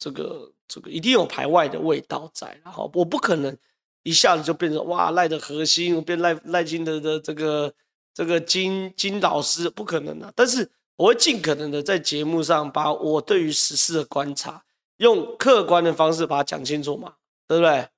[0.00, 2.60] 这个、这个，一定有排外的味道在。
[2.64, 3.56] 然后我不可能。
[4.02, 7.72] 一下子就变成哇赖的核心，变赖赖清德的这个
[8.14, 10.32] 这个金金老师，不可能的、啊。
[10.36, 14.62] 但是我会尽可能的在节目上把我对于时事的观察，
[14.98, 17.14] 用客观的方式把它讲清楚嘛，
[17.48, 17.88] 对不对？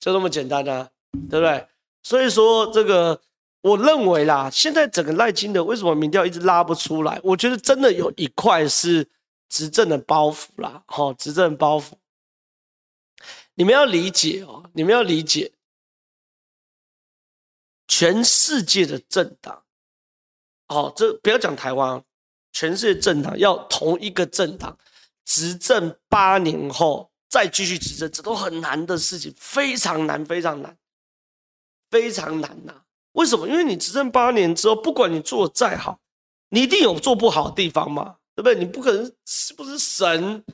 [0.00, 0.88] 就这么简单啊，
[1.30, 1.66] 对不对？
[2.02, 3.20] 所以说这个
[3.60, 7.20] 我认为啦，现在整个赖金的为什么民调一直拉不出来？
[7.22, 9.06] 我觉得真的有一块是
[9.48, 11.92] 执政的包袱啦，好，执政包袱。
[13.54, 15.50] 你们要理解哦，你们要理解，
[17.88, 19.64] 全世界的政党，
[20.68, 22.00] 哦，这不要讲台湾，
[22.52, 24.78] 全世界政党要同一个政党
[25.24, 30.76] 执政八年后再继续执政，这都很难的事情，非常难，非常难，
[31.90, 32.82] 非常难呐。
[33.12, 33.48] 为什么？
[33.48, 35.98] 因为你执政八年之后，不管你做再好，
[36.50, 38.54] 你一定有做不好的地方嘛，对不对？
[38.54, 40.44] 你不可能是不是神，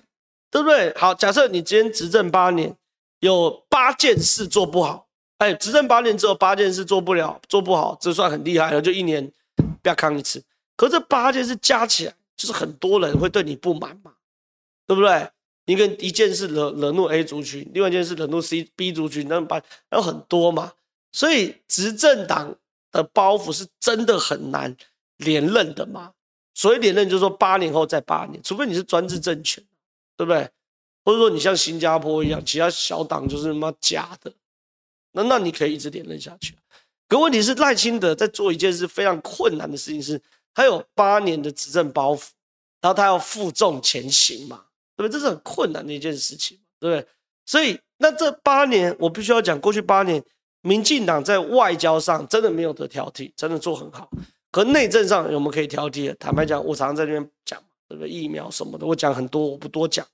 [0.51, 0.95] 对不对？
[0.97, 2.77] 好，假设你今天执政八年。
[3.21, 10.43] 有八件事做不好，哎，执政八年之后八件事做不了，做不好，这算很厉害了，就一年不要扛一次。
[10.77, 14.13] 可这八件事加起来，就是很多人会对你不满嘛，
[14.87, 15.29] 对不对？
[15.67, 19.61] 一个一件事惹惹怒 A 族群，另外一件事惹怒 C、B 族群，那把
[19.93, 20.73] 有很多嘛。
[21.11, 22.55] 所以执政党
[22.93, 24.77] 的包袱是真的很难
[25.17, 26.13] 连任的嘛。
[26.53, 29.65] 所以连任就是说八年后再八年，除非你是专制政权，
[30.17, 30.49] 对不对？
[31.05, 34.31] 或者说你像新加坡一样，其他小党就是他妈假的，
[35.15, 36.55] 那那你可以一直连任下去。
[37.09, 40.21] 可问题是赖清德在做一件事非常困难的事情，是
[40.53, 42.29] 他有八年的执政包袱，
[42.81, 44.65] 然后他要负重前行嘛，
[44.97, 45.13] 对不对？
[45.13, 47.07] 这是很困难的一件事情，对不对？
[47.47, 50.23] 所以那这八年我必须要讲，过去八年
[50.63, 54.11] 民进党在外交上真的没有得挑剔，真的做很好。
[54.51, 56.15] 可内政上有没有可以挑剔的？
[56.15, 58.09] 坦白讲，我常常在这边讲，对不对？
[58.09, 60.07] 疫苗什么的，我讲很多，我不多讲。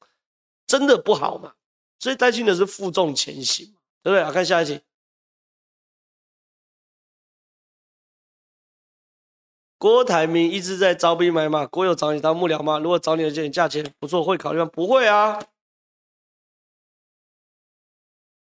[0.67, 1.53] 真的不好嘛？
[1.99, 3.67] 所以担心的是负重前行，
[4.03, 4.25] 对不对？
[4.25, 4.81] 好，看下一题。
[9.81, 12.79] 郭台铭一直在招兵买马，郭有找你当幕僚吗？
[12.79, 14.67] 如果找你的价钱不错，会考虑吗？
[14.67, 15.43] 不会啊。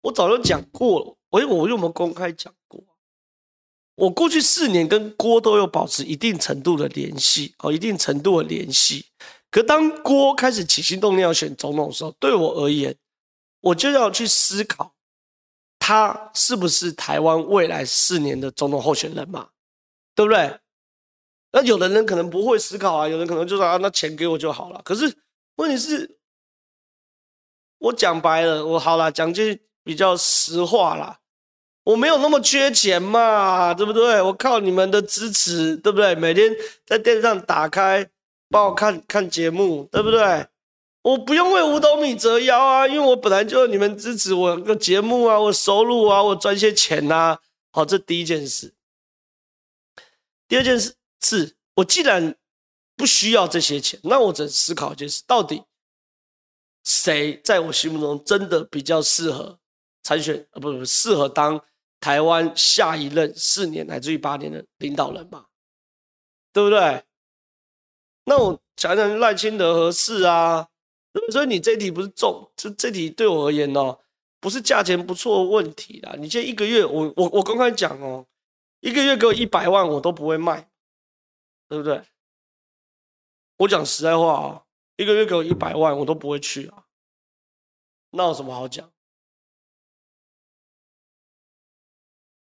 [0.01, 2.83] 我早就讲过了，我我有没有公开讲过？
[3.95, 9.05] 我过去四年跟郭都有保持一定程度的联系，哦，一定程度的联系。
[9.49, 12.93] 可当郭开始起心动念要选总统的时候，对我而言，
[13.61, 14.93] 我就要去思考，
[15.79, 19.51] 他是不是台湾未来四年的总统候选人嘛？
[20.13, 20.59] 对不对？
[21.53, 24.81] 那有的人可能不会思考啊，有人可能就说啊，那钱给我就好了。
[24.83, 25.15] 可是
[25.55, 26.17] 问题是，
[27.77, 31.19] 我讲白了，我好了，讲句比较实话啦，
[31.85, 34.21] 我没有那么缺钱嘛，对不对？
[34.21, 36.13] 我靠你们的支持，对不对？
[36.15, 36.53] 每天
[36.85, 38.09] 在电视上打开。
[38.49, 40.45] 帮我看看节目，对不对？
[41.01, 47.39] 我不用为五斗米折腰啊，因为我本来就你们支持我个节目啊，我收入啊，我赚些钱呐。
[47.71, 48.75] 好，这第一件事。
[50.47, 50.93] 第二件事
[51.23, 52.35] 是，我既然
[52.95, 53.99] 不需要这些钱。
[54.03, 55.63] 那我只思考一件事：到底
[56.83, 59.59] 谁在我心目中真的比较适合
[60.03, 60.45] 参选？
[60.51, 61.59] 啊，不不，适合当
[61.99, 65.45] 台湾下一任四年乃至于八年的领导人嘛？
[66.51, 67.03] 对不对？
[68.25, 70.67] 那我想想赖清德合适啊。
[71.31, 73.99] 所以你这题不是重，这这题对我而言哦，
[74.39, 76.15] 不是价钱不错的问题啦。
[76.17, 78.25] 你这一个月，我我我公开讲哦，
[78.79, 80.67] 一个月给我一百万，我都不会卖，
[81.67, 82.01] 对不对？
[83.57, 84.63] 我讲实在话啊，
[84.97, 86.83] 一个月给我一百万，我都不会去啊。
[88.11, 88.89] 那有什么好讲？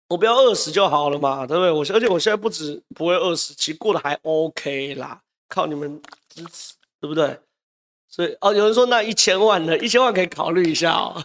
[0.10, 1.72] 我不要饿死就好了嘛，对不对？
[1.72, 7.38] 我而且我现在不止不会饿死，其实过得还 OK 啦，靠你们支持，对不对？
[8.08, 9.78] 所以哦，有人说那一千万呢？
[9.80, 11.22] 一千万可以考虑一下哦，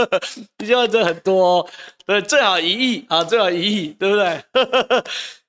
[0.62, 1.70] 一千万真的很多哦，
[2.04, 4.44] 对，最好一亿啊，最好一亿，对不对？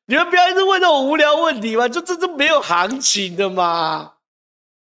[0.08, 4.14] 你们不要一直问这种无聊问题嘛，就这这没有行情的嘛。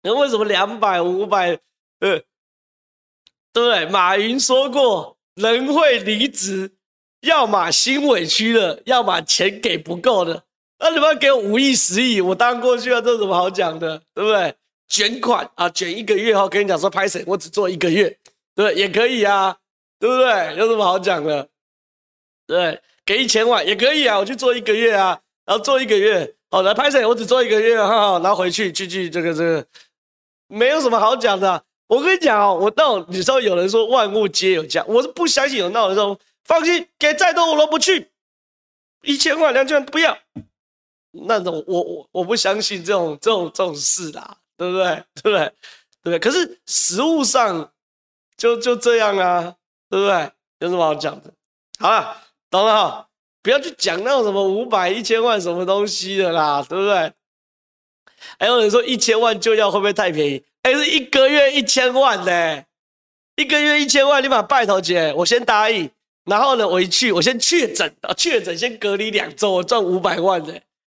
[0.03, 1.59] 你为什么两百五百？
[1.99, 2.19] 呃，
[3.51, 3.85] 对不对？
[3.87, 6.71] 马云说过，人会离职，
[7.21, 10.43] 要么心委屈了，要么钱给不够的。
[10.77, 13.97] 那你们要给我五亿、十亿，我当过去了，这有什么好讲的？
[14.13, 14.55] 对不对？
[14.87, 18.15] 卷款啊，卷一个月后跟你讲说拍谁，我只做一个月，
[18.53, 19.57] 对，也可以啊，
[19.99, 20.55] 对不对？
[20.57, 21.49] 有什么好讲的？
[22.45, 29.65] 对，给一千万也可以啊，我去做一个月啊，然后做一个月，好来拍谁，我只做一个月，哈哈，然后回去去去这个这个，
[30.47, 31.63] 没有什么好讲的。
[31.87, 38.09] 我跟你讲哦，我那种你知道有人说万物皆有价，我是不相信有那种说放心给再多我都不去，
[39.03, 40.17] 一千万两千万不要，
[41.11, 44.37] 那种我我我不相信这种这种这种事啦。
[44.57, 45.03] 对不对？
[45.21, 45.51] 对不对？
[46.01, 46.19] 对不对？
[46.19, 47.73] 可是实物上
[48.37, 49.53] 就就这样啊，
[49.89, 50.31] 对不对？
[50.59, 51.29] 有什么好讲的？
[51.77, 52.15] 好了，
[52.55, 53.07] 懂了哈，
[53.43, 57.11] 不要去讲那种什么五百、一千万什么东西的啦，对不对？
[58.39, 60.41] 还有人说一千万就要会不会太便宜？
[60.61, 62.63] 哎，是一个月一千万呢，
[63.35, 65.91] 一个月一千万，你把拜托姐，我先答应。
[66.23, 70.53] 然后呢，我一去，我先确诊啊，确诊先隔离两周，我赚五百万呢，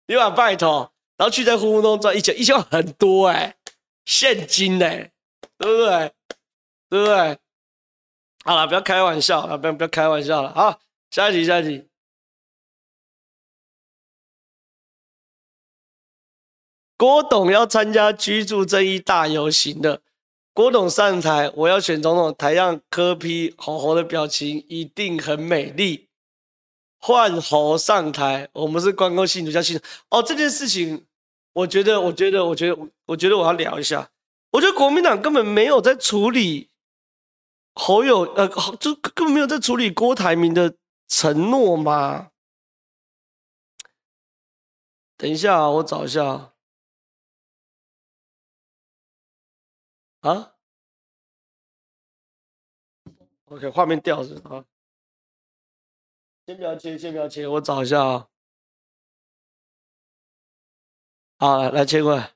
[0.07, 0.93] 你把拜托。
[1.17, 3.57] 然后去在呼呼中赚一千，一千万很多哎、
[4.05, 4.87] 现金呢、
[5.57, 6.13] 对不对？
[6.91, 7.39] 对不对？
[8.45, 10.53] 好了，不要开玩笑了，不要不要开玩笑了。
[10.55, 10.79] 好，
[11.17, 11.89] 下一题，下一题。
[16.99, 20.03] 郭董要参加居住正义大游行的，
[20.53, 26.11] 郭董上台，我要选总统，台上柯 P 红红的表情一定很美丽。
[26.99, 30.23] 换侯上台，我们是关公信徒加信徒哦。
[30.23, 31.07] 这件事情，
[31.55, 34.11] 我觉得，我觉得，我觉得，我觉得我要聊一下。
[34.51, 36.69] 我觉得国民党根本没有在处理
[37.73, 38.47] 侯友，呃，
[38.79, 40.75] 就根本没有在处理郭台铭的
[41.09, 42.33] 承诺吗。
[45.17, 46.25] 等一下，啊我找一下。
[46.25, 46.57] 啊
[50.21, 50.57] 啊
[53.47, 54.65] ？OK，画面掉着啊。
[56.47, 58.29] 先不要切，先不要切，我找一下啊。
[61.39, 62.35] 好，来切过来。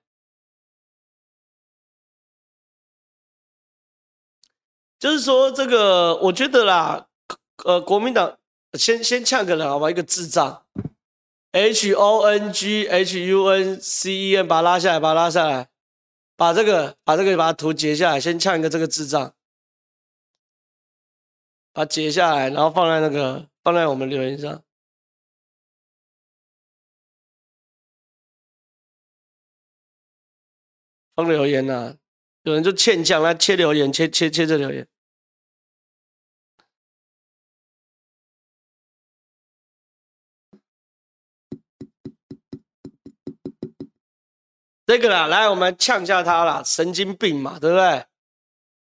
[4.99, 7.09] 就是说，这个我觉得啦，
[7.65, 8.40] 呃，国民党
[8.79, 10.65] 先先呛个人好吧，一个智障
[11.53, 15.69] ，H O N G H U N C E N，把他拉下来，把他拉下来，
[16.37, 19.35] 把这个把这个把它图截下来，先呛一个这个智障，
[21.73, 23.49] 把它截下来，然后放在那个。
[23.63, 24.65] 放在我们留言上，
[31.15, 31.95] 放留言呐、
[32.45, 34.89] 有人就欠呛来切留言，切切切这留言。
[44.91, 48.05] 这个啦，来我们呛下他啦，神经病嘛，对不对？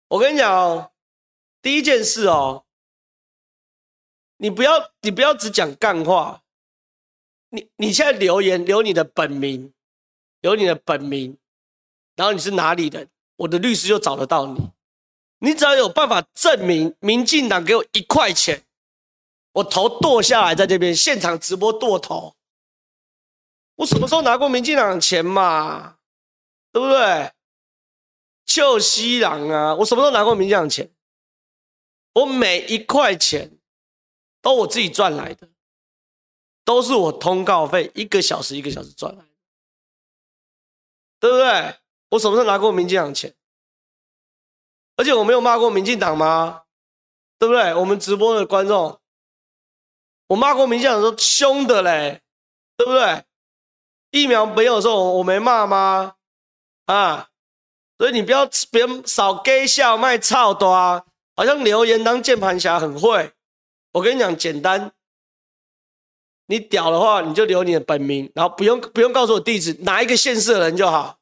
[0.08, 0.91] 我跟你讲哦，
[1.62, 2.64] 第一件事哦。
[4.38, 6.41] 你不要，你不要只讲干话。
[7.50, 9.74] 你你现在留言留你的本名，
[10.39, 11.38] 留你的本名，
[12.16, 14.72] 然后你是哪里人，我的律师就找得到你。
[15.39, 18.64] 你只要有办法证明民进党给我一块钱，
[19.52, 22.38] 我头剁下来在这边现场直播剁头。
[23.80, 25.98] 我什么时候拿过民进党的钱嘛？
[26.72, 27.32] 对不对？
[28.46, 30.92] 就西郎啊，我什么时候拿过民进党的钱？
[32.14, 33.56] 我每一块钱。
[34.42, 35.50] 都我自己赚来的，
[36.64, 39.30] 都是我通告费一个小时一个小时赚来的，
[41.20, 41.76] 对不对？
[42.12, 43.36] 我什么时候拿过民进党钱？
[44.96, 46.64] 而且我没有骂过民进党吗？
[47.38, 47.74] 对不对？
[47.76, 48.98] 我们直播的观众，
[50.28, 52.22] 我骂过民进党说凶的嘞，
[52.78, 53.26] 对不对？
[54.12, 56.16] 疫苗没有的时候，我我没骂吗？
[56.86, 57.30] 啊，
[57.97, 61.05] 所以你不要别人少给笑卖操多啊，
[61.36, 63.32] 好像留言当键盘侠很会。
[63.91, 64.91] 我跟你讲，简单，
[66.47, 71.20] 你屌的话，你就留你的本名，然后不用不用告诉我地址，哪一个县市的人就好，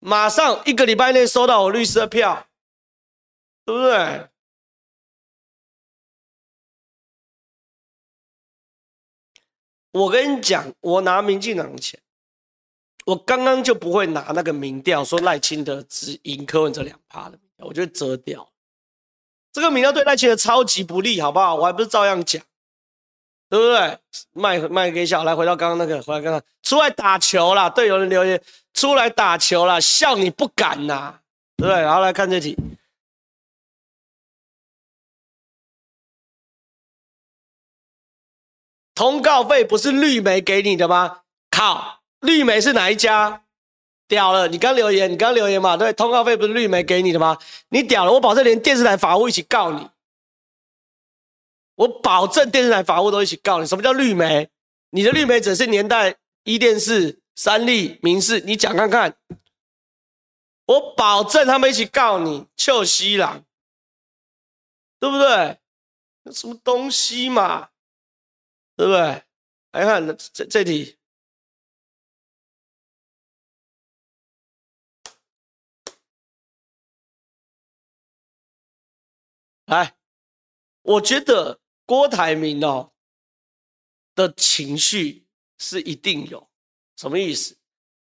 [0.00, 2.46] 马上一个礼拜内收到我律师的票，
[3.64, 4.28] 对不对？
[9.96, 11.98] 我跟你讲，我拿民进党的钱，
[13.06, 18.46] 我刚刚就不会拿那个民调说赖清德只赢柯文哲两趴的民调，我就折掉。
[19.52, 21.54] 这个民调对赖清德超级不利，好不好？
[21.54, 22.42] 我还不是照样讲，
[23.48, 23.98] 对不对？
[24.34, 27.70] 卖卖给小，来回到刚刚那个，回来刚刚出来打球啦。
[27.70, 28.38] 对，有人留言
[28.74, 31.18] 出来打球啦，笑你不敢呐，
[31.56, 31.80] 对不对？
[31.80, 32.54] 然后来看这题。
[38.96, 41.20] 通告费不是绿媒给你的吗？
[41.50, 43.44] 靠，绿媒是哪一家？
[44.08, 44.48] 屌了！
[44.48, 45.76] 你刚留言，你刚留言嘛？
[45.76, 47.36] 对，通告费不是绿媒给你的吗？
[47.68, 48.12] 你屌了！
[48.12, 49.90] 我保证连电视台法务一起告你。
[51.74, 53.66] 我保证电视台法务都一起告你。
[53.66, 54.48] 什么叫绿媒？
[54.90, 59.14] 你的绿媒只是年代一电视、三立、民视，你讲看看。
[60.66, 63.44] 我保证他们一起告你，臭西郎，
[64.98, 65.58] 对不对？
[66.22, 67.68] 那什么东西嘛？
[68.76, 69.22] 对不对？
[69.72, 70.96] 来看这这题，
[79.66, 79.96] 来，
[80.82, 82.92] 我觉得郭台铭哦
[84.14, 85.26] 的情绪
[85.58, 86.48] 是一定有，
[86.96, 87.58] 什么意思？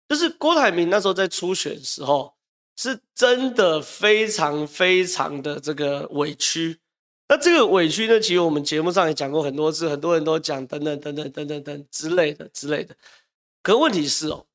[0.08, 2.36] 就是郭台铭那时候在初选的时候，
[2.76, 6.80] 是真的非常非常的这个委屈。
[7.30, 8.18] 那这个委屈呢？
[8.18, 12.96] 其实我们节目上也讲过很多次，很多人都讲等等等等等等等之类的之类的。
[13.62, 14.46] 可问题是哦，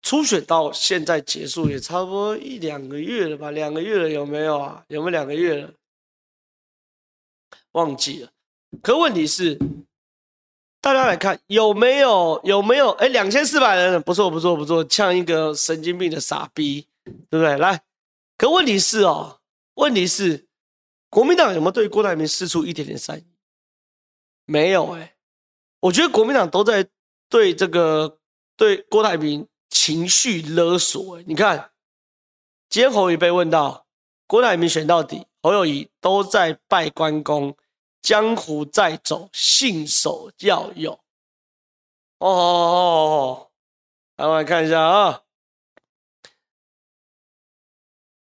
[0.00, 3.50] 初选到现在结束也差不多一两个月了吧？
[3.50, 4.84] 两个月了有没有啊？
[4.86, 5.72] 有没有两个月了？
[7.72, 8.30] 忘记了。
[8.80, 9.58] 可问题是，
[10.80, 12.90] 大家来看有没有有没有？
[12.90, 16.86] 哎，两千四百人，不错不错不错，像一个神经病的傻逼，
[17.28, 17.58] 对不对？
[17.58, 17.82] 来，
[18.38, 19.40] 可问题是哦，
[19.74, 20.43] 问题是。
[21.14, 23.24] 国民党有没有对郭台铭释出一点点善意？
[24.46, 25.14] 没有哎、
[25.78, 26.84] 我觉得国民党都在
[27.28, 28.18] 对这个
[28.56, 31.24] 对郭台铭情绪勒索、欸。
[31.24, 31.70] 你看，
[32.68, 33.86] 今天侯友被问到
[34.26, 37.56] 郭台铭选到底，侯友宜都在拜关公，
[38.02, 40.94] 江湖在走，信守要有。
[42.18, 43.06] 哦，哦，哦，
[43.38, 43.50] 哦，
[44.16, 45.22] 来我来看一下啊，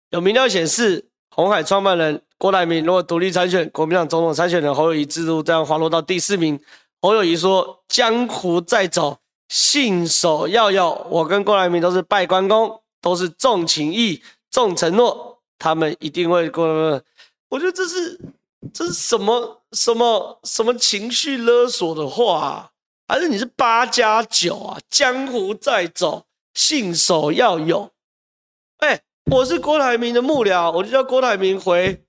[0.10, 2.26] 有民调显示，红海创办人。
[2.42, 6.60] 郭台铭如果独立参选，国民党总统参选人侯友谊制度这样滑落到第四名。
[7.00, 11.06] 侯友谊说：“江湖在走，信守要有。
[11.12, 16.66] 我跟郭台铭都是拜关公，都是重情义、重承诺，他们一定会过。”
[17.50, 18.20] 我觉得这是
[18.74, 22.70] 这是什么什么什么情绪勒索的话啊？
[23.08, 24.80] 还是你是八加九啊？
[24.90, 26.26] 江湖在走，
[26.56, 27.92] 信守要有。
[28.78, 32.04] 哎、我是郭台铭的幕僚，我就叫郭台铭回。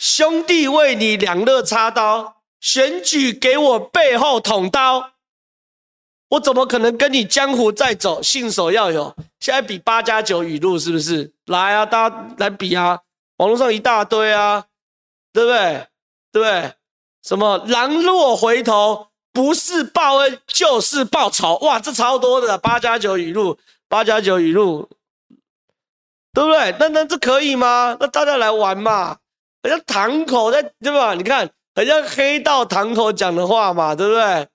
[0.00, 5.10] 兄弟为你两肋插刀，选举给我背后捅刀，
[6.30, 9.14] 我怎么可能跟你江湖再走，信守要有？
[9.40, 11.30] 现在比八加九语录是不是？
[11.44, 13.00] 来啊，大家来比啊！
[13.36, 14.64] 网络上一大堆啊，
[15.34, 15.86] 对不对？
[16.32, 16.72] 对不对？
[17.22, 24.88] 什么狼若回头，不是报恩就是报仇，哇，这超多的八加九语录，八加九语录，
[26.32, 26.74] 对不对？
[26.80, 27.98] 那那这可以吗？
[28.00, 29.18] 那大家来玩嘛！
[29.62, 31.14] 好像堂口在对吧？
[31.14, 34.48] 你看，好像黑道堂口讲的话嘛，对不对？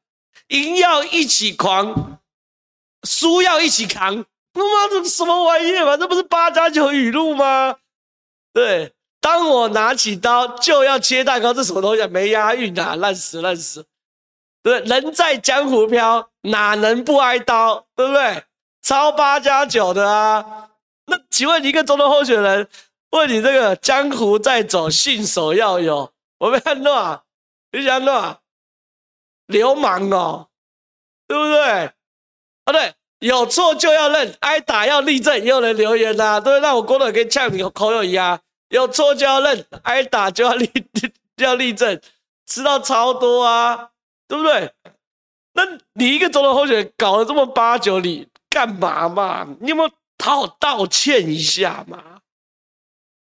[0.49, 2.19] 赢要一起狂，
[3.03, 4.25] 输要一起扛。
[4.53, 5.97] 他妈这什么玩意嘛？
[5.97, 7.75] 这不是八加九语录吗？
[8.53, 12.01] 对，当我拿起刀就要切蛋糕，这什么东西？
[12.03, 13.85] 啊没押韵啊，烂死烂死。
[14.63, 17.85] 对，人在江湖飘，哪能不挨刀？
[17.95, 18.43] 对不对？
[18.81, 20.69] 超八加九的啊。
[21.07, 22.67] 那请问一个总统候选人？
[23.15, 26.11] 问你这个江湖在走，信手要有。
[26.37, 27.23] 我们看诺，
[27.71, 28.37] 你想诺，
[29.47, 30.49] 流氓哦，
[31.25, 31.61] 对不对？
[32.65, 35.33] 啊，对，有错就要认，挨打要立正。
[35.37, 38.37] 也有人留言呐、啊，对，那我郭董可以呛你口友一样，
[38.67, 40.69] 有错就要认，挨打就要立
[41.37, 42.01] 就要立正，
[42.45, 43.91] 吃到超多啊，
[44.27, 44.73] 对不对？
[45.53, 45.63] 那
[45.93, 49.47] 你一个总统候选人搞了这么八九里，干嘛嘛？
[49.61, 49.89] 你有没有
[50.21, 52.03] 好好道歉一下嘛？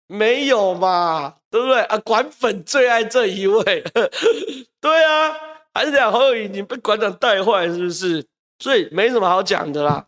[0.06, 1.98] 没有嘛，对不对啊？
[1.98, 3.84] 管粉最爱这一位，
[4.80, 5.36] 对啊，
[5.74, 6.12] 还是这样？
[6.12, 8.26] 侯友宜，你被馆长带坏是不是？
[8.58, 10.06] 所以没什么好讲的啦，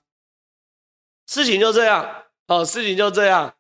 [1.27, 3.55] 事情就这样，哦，事情就这样。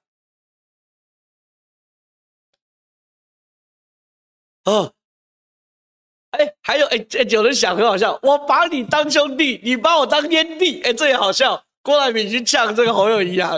[4.64, 4.92] 哦，
[6.30, 11.64] 哎，还有哎哎，有人想很好笑，我把你当兄弟，你把我当烟蒂，哎，这也好笑。
[11.82, 13.52] 郭台铭去呛这个侯友宜啊，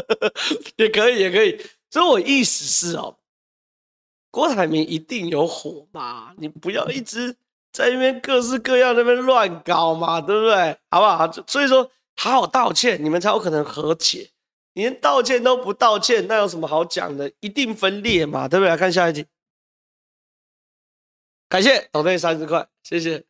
[0.76, 1.58] 也可以，也可以。
[1.94, 3.16] 所以我意思是哦，
[4.32, 7.32] 郭台铭一定有火嘛，你不要一直
[7.70, 10.76] 在那边各式各样那边乱搞嘛，对不对？
[10.90, 11.30] 好不好？
[11.46, 14.28] 所以说，好好道歉，你们才有可能和解。
[14.72, 17.30] 你连道歉都不道歉，那有什么好讲的？
[17.38, 18.70] 一定分裂嘛，对不对？
[18.70, 19.24] 来看下一题。
[21.48, 23.24] 感谢董队三十块，谢谢。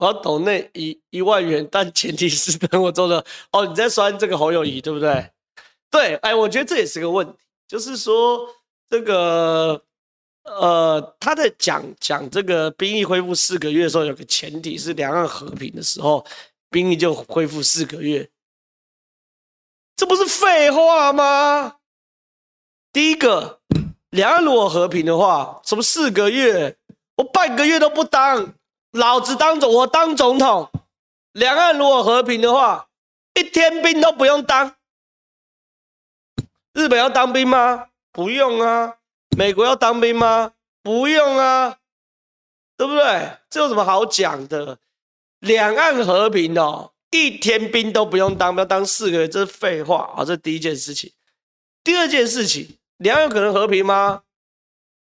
[0.00, 3.22] 我要抖那一一万元，但前提是等我做了
[3.52, 3.66] 哦。
[3.66, 5.30] 你在酸这个侯友谊，对不对？
[5.90, 7.34] 对，哎，我觉得这也是个问题，
[7.68, 8.48] 就是说
[8.88, 9.82] 这个
[10.44, 16.24] 呃，他在讲讲这个兵役恢复四个月的时候，有个前提是两岸和平的时候，
[16.70, 18.26] 兵役就恢复四个月，
[19.96, 21.76] 这不是废话吗？
[22.90, 23.60] 第一个，
[24.08, 26.78] 两岸如果和平的话，什么四个月，
[27.16, 28.54] 我半个月都不当，
[28.92, 30.70] 老子当总，我当总统。
[31.32, 32.88] 两岸如果和平的话，
[33.34, 34.74] 一天兵都不用当。
[36.72, 37.88] 日本要当兵吗？
[38.12, 38.96] 不用啊。
[39.36, 40.52] 美国要当兵吗？
[40.82, 41.78] 不用啊，
[42.76, 43.38] 对不对？
[43.48, 44.78] 这有什么好讲的？
[45.38, 50.24] 两岸和平哦，一天兵都不用当，不要当四个月，这是废话啊。
[50.24, 51.12] 这是第一件事情。
[51.84, 52.76] 第二件事情。
[52.98, 54.24] 两岸可能和平吗？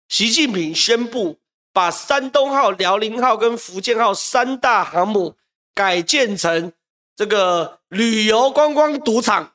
[0.09, 1.40] 习近平宣布
[1.73, 5.37] 把山东号、辽宁号跟福建号三大航母
[5.75, 6.73] 改建成
[7.15, 9.55] 这个旅游观光赌场，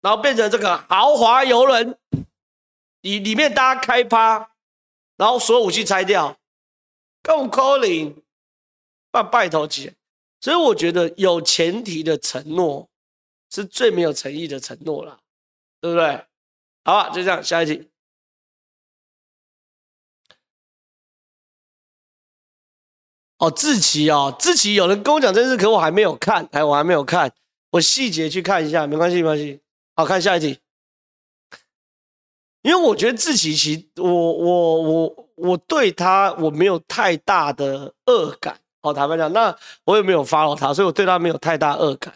[0.00, 1.98] 然后变成这个豪华游轮，
[3.02, 4.50] 里里面大家开趴，
[5.16, 6.38] 然后所有武器拆掉，
[7.22, 8.14] 够 calling，
[9.10, 9.94] 拜拜托姐。
[10.40, 12.88] 所以我觉得有前提的承诺
[13.50, 15.18] 是最没有诚意的承诺了，
[15.80, 16.24] 对不对？
[16.84, 17.90] 好吧，就这样，下一题。
[23.38, 27.30] 哦，志奇哦，志奇有人跟我讲这事，可我还没有看，哎，我还没有看，
[27.70, 29.60] 我细节去看一下，没关系，没关系。
[29.94, 30.58] 好，看下一题。
[32.62, 38.58] 因为我觉得志奇其，我我我我对他我没有太大的恶感。
[38.82, 42.14] 哦，坦白讲，那我也没有 follow 他，所以我对他没有太大恶感。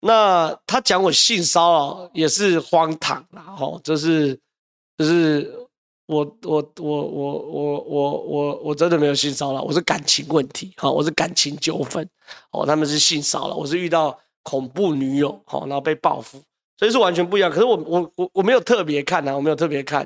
[0.00, 4.38] 那他讲我性骚扰也是荒唐啦，吼，就是
[4.96, 5.59] 就是
[6.10, 12.04] 我我我我我我我我真的没有性骚扰，我是感情问题，哈，我是感情纠纷，
[12.50, 16.42] 哦，他们是性骚扰，我是遇到恐怖女友，好，然后被报复，
[16.76, 17.48] 所以是完全不一样。
[17.48, 20.04] 可是我我我我没有特别看啊，我没有特别看，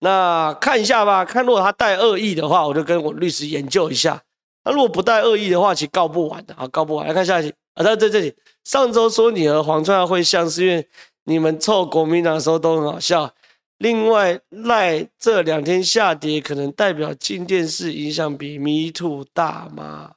[0.00, 4.22] 那看一下吧，看如果他带恶意的话，我就跟我律师研究一下。
[4.62, 7.08] 那如果不带恶意的话，其实告不完的，啊，告不完。
[7.08, 8.34] 来看下一题啊，在在这里。
[8.64, 10.86] 上周说你和黄灿会像，是因为
[11.24, 13.32] 你们凑国民党的时候都很好笑。
[13.78, 20.14] 另外赖这两天下跌，可能代表进电视影响比 Me Too 大吗？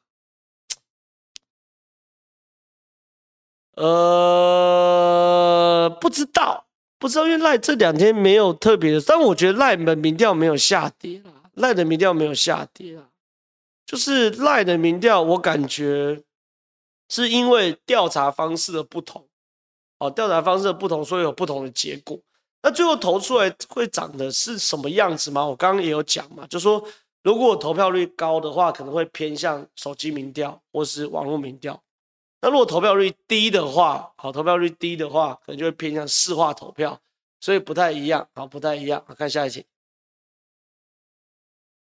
[3.75, 3.89] 呃，
[6.01, 6.65] 不知道，
[6.97, 13.09] 不知道，因为赖这两天没有特别的，但我觉得赖的民调没有下跌啦，赖的民调没有下跌啦，
[13.85, 16.23] 就是赖的民调，我感觉。
[17.11, 19.27] 是因为调查方式的不同，
[19.97, 22.19] 哦，调查方式的不同，所以有不同的结果。
[22.61, 25.45] 那最后投出来会长的是什么样子吗？
[25.45, 26.85] 我刚刚也有讲嘛，就说
[27.23, 31.81] 如果投票率高的话，可能会偏向手机民调或是网络民调。
[32.41, 36.99] 那如果投票率低的话，好，投票率低的话，可能就会偏向市话投票，
[37.41, 39.03] 所以不太一样，好，不太一样。
[39.17, 39.65] 看下一题。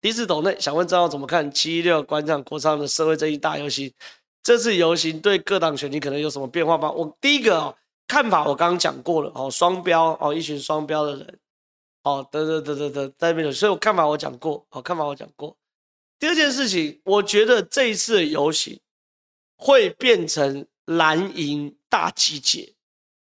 [0.01, 3.93] 第一次抖内想问张浩怎么看七一六馆长国昌的社会正义大游行？
[4.41, 6.89] 这次游行对各党选情可能有什么变化吗？
[6.89, 7.75] 我第一个、哦、
[8.09, 11.39] 看法我刚刚讲过了哦，双标哦，一群双标的人
[12.01, 15.55] 哦，得得得得得在那边，所以我看法我讲过，哦，看法我讲过。
[16.17, 18.81] 第二件事情，我觉得这一次的游行
[19.57, 22.73] 会变成蓝营大集结。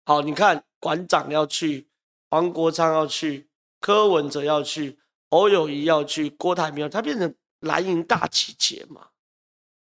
[0.04, 1.88] 好，你看馆长要去，
[2.30, 3.50] 黄国昌要去，
[3.80, 5.00] 柯文哲要去，
[5.30, 9.08] 侯友谊要去，郭台铭，他变成蓝营大集结嘛。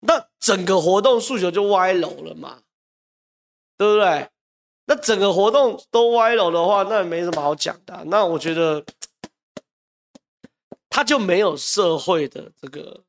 [0.01, 2.62] 那整个活动诉求就歪楼了嘛，
[3.76, 4.31] 对不对？
[4.91, 8.03] 那整个活动都歪楼的话，那也没什么好讲的。
[8.07, 8.84] 那我觉得
[10.88, 13.01] 他就没有社会的这个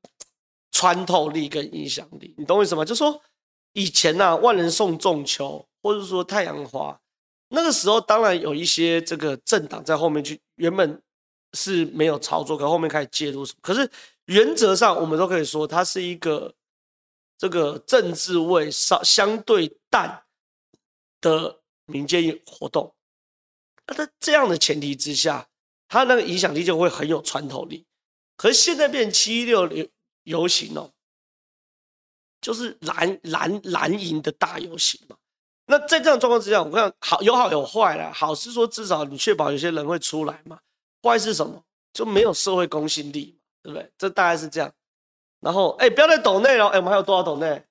[0.71, 2.85] 穿透力跟影响力，你懂我意思吗？
[2.85, 3.19] 就说
[3.73, 7.01] 以前呐，万人送中秋，或者说太阳花，
[7.47, 11.01] 那个时候当然有一些这个政党在后面去，原本
[11.53, 13.43] 是没有操作，可后面开始介入。
[13.59, 13.89] 可是
[14.25, 16.53] 原则上，我们都可以说，它是一个
[17.39, 20.21] 这个政治味稍相对淡
[21.19, 21.57] 的
[21.91, 22.95] 民间活动。
[23.85, 25.47] 那在这样的前提之下，
[25.87, 27.85] 他那个影响力就会很有穿透力。
[28.37, 29.87] 可是现在变七一六游
[30.23, 30.89] 游行哦，
[32.39, 35.17] 就是蓝蓝蓝营的大游行嘛。
[35.65, 38.11] 那在这样状况之下，我看好有好有坏啦。
[38.13, 40.59] 好是说至少你确保有些人会出来嘛。
[41.03, 41.63] 坏是什么？
[41.93, 43.91] 就没有社会公信力，对不对？
[43.97, 44.73] 这大概是这样。
[45.39, 46.67] 然后哎，不要再抖内了。
[46.67, 47.63] 哎，我们还有多少抖内？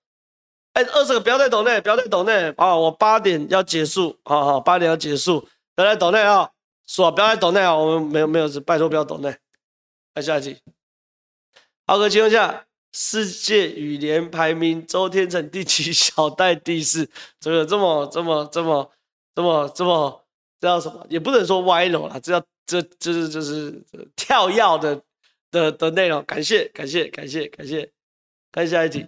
[0.72, 2.52] 哎，二十个，不要再抖内，不要再抖内。
[2.56, 5.46] 啊，我八点要结束，好好，八点要结束。
[5.74, 6.50] 不要再抖内啊！
[6.86, 7.74] 说不要再抖内啊！
[7.74, 9.34] 我们没有没有，拜托不要抖内。
[10.14, 10.58] 来下一题。
[11.86, 17.08] 好哥，请问一下，世界羽联排名，周天成第七，小戴第四，
[17.40, 18.92] 怎么这么这么这么
[19.34, 20.26] 这么这么
[20.60, 21.06] 这叫什么？
[21.08, 23.82] 也不能说歪楼了，这叫这这是就是
[24.14, 25.02] 跳跃的
[25.50, 26.22] 的的内容。
[26.24, 27.90] 感谢感谢感谢感谢。
[28.52, 29.06] 看下一题。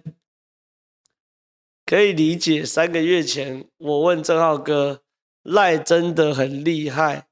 [1.85, 5.01] 可以理解，三个月前我问正浩哥。
[5.45, 7.27] 赖真的很厉害，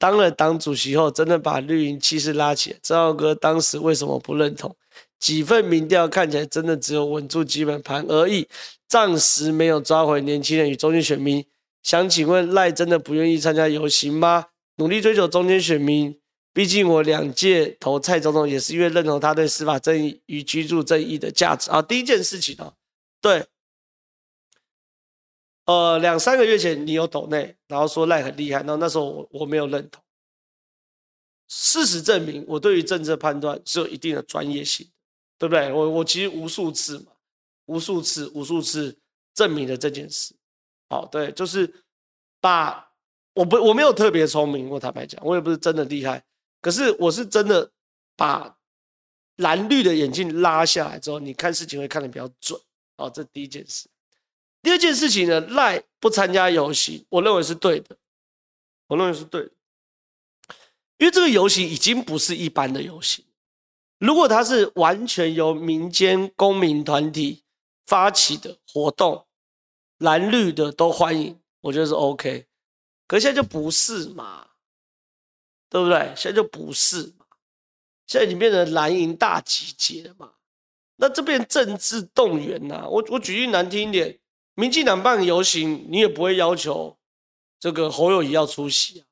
[0.00, 2.78] 当了党主席后，真的把绿营气势拉起来。
[2.82, 4.74] 正浩哥当时为什么不认同？
[5.20, 8.48] 几份民调看起来真的只有稳住基本盘而已，
[8.88, 11.44] 暂时没有抓回年轻人与中间选民。
[11.84, 14.46] 想请问赖真的不愿意参加游行吗？
[14.78, 16.18] 努力追求中间选民，
[16.52, 21.80] 毕竟我两届投蔡总统也是因为认同他对司法正义与居住正义的价值啊。
[21.80, 22.72] 第一件事情啊，
[23.22, 23.46] 对。
[25.66, 30.02] 呃，两三个月前你有抖内，然后说赖很厉害，然后那时候我我没有认同。
[31.48, 34.92] 事实证明，我对于政治判断是有一定的专业性的，
[35.38, 35.72] 对不对？
[35.72, 37.12] 我我其实无数次嘛，
[37.66, 38.96] 无数次无数次
[39.34, 40.34] 证明了这件事。
[40.88, 41.72] 好，对，就是
[42.40, 42.92] 把
[43.34, 46.24] 我不我没有特别聪明，我坦白讲，我也不是真的厉害，
[46.60, 47.70] 可是我是真的
[48.16, 48.56] 把
[49.36, 52.60] 蓝绿的眼镜拉下来之后，你看事情会看得比较准。
[52.96, 53.88] 好，这第一件事。
[54.66, 57.96] 第二件事情呢，赖不参加游行，我认为是对的，
[58.88, 59.52] 我认为是对的，
[60.98, 63.24] 因为这个游行已经不是一般的游行，
[64.00, 67.44] 如果它是完全由民间公民团体
[67.86, 69.24] 发起的活动，
[69.98, 72.48] 蓝绿的都欢迎，我觉得是 OK，
[73.06, 74.48] 可现在就不是嘛，
[75.70, 76.12] 对不对？
[76.16, 77.24] 现在就不是嘛，
[78.08, 80.32] 现在已经变成蓝营大集结了嘛，
[80.96, 84.18] 那这边政治动员呐、我我举例难听一点。
[84.56, 86.98] 民进党办游行，你也不会要求
[87.60, 89.06] 这个侯友谊要出席啊，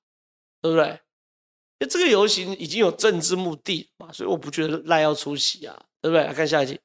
[0.61, 0.89] 对不对？
[1.79, 6.25] 因为这个游行已经有政治目的嘛，所以我不觉得赖要出席啊，对不对？
[6.25, 6.81] 来看下一题。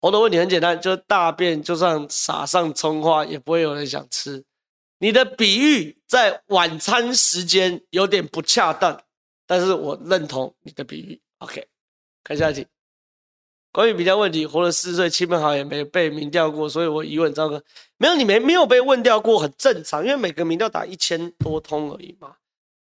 [0.00, 4.44] 我的问题很简单，就是大便就算撒上葱花，也不会有人想吃。
[5.00, 9.04] 你的比喻在晚餐时间有点不恰当，
[9.46, 11.20] 但是我认同你的比喻。
[11.38, 11.68] OK，
[12.24, 12.66] 看下一题。
[13.70, 17.62] 关于民调问题，活了四十岁，亲朋好友也没被民调过，所以我疑问张哥，
[17.96, 22.36] 没有你没没有被问调过，很正常，因为每个民调打一千多通而已嘛。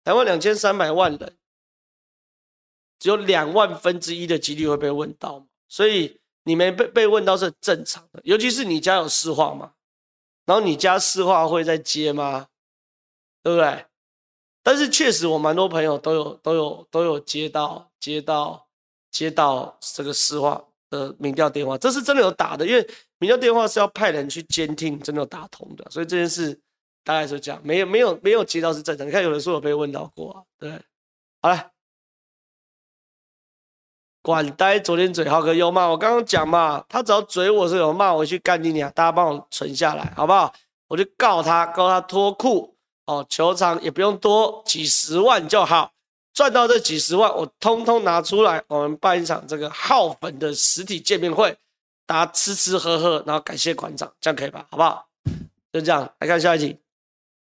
[0.04, 1.36] 台湾两千三百万人，
[2.98, 9.74] 只有两万分之一的几率会被问到嘛，所以你没被被问到是很正常的，尤其是你家有市话嘛，
[10.44, 12.48] 然后你家市话会在接吗？
[13.44, 13.86] 对不对？
[14.64, 18.68] 但是确实我蛮多朋友都有都有都有接到接到
[19.10, 20.64] 接到这个市话。
[20.93, 22.86] 的民调电话，这是真的有打的，因为
[23.18, 26.61] 民调电话是要派人去监听，真的有打通的，所以这件事
[27.03, 29.07] 大概是这样，没有没有没有接到是正常。
[29.07, 30.70] 你看有人说有被问到过，对，
[31.40, 31.70] 好了，
[34.20, 40.55] 管呆昨天嘴浩哥又骂我，刚刚讲嘛，他只要嘴我是有骂我去干你俩，大家帮我存下来好不好？
[40.88, 42.76] 我就告他，告他脱裤
[43.07, 45.91] 哦，球场也不用多，几十万就好。
[46.34, 51.54] 赚到这几十万，我通通拿出来，我们办一场这个耗粉的实体见面会，
[52.06, 54.66] 大家吃吃喝喝，然后感谢馆长，这样可以吧？
[54.70, 55.06] 好不好？
[55.72, 56.78] 就这样，来看下一题，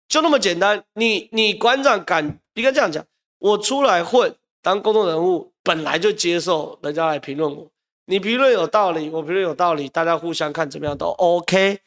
[0.08, 0.84] 就那么简单。
[0.94, 3.06] 你你馆长敢应该这样讲，
[3.38, 7.70] 我出来混当公众人物，本来就接受人家来评论我，
[8.06, 11.80] 你评论有道理，我评论有道理，大家互相看怎么样都 OK。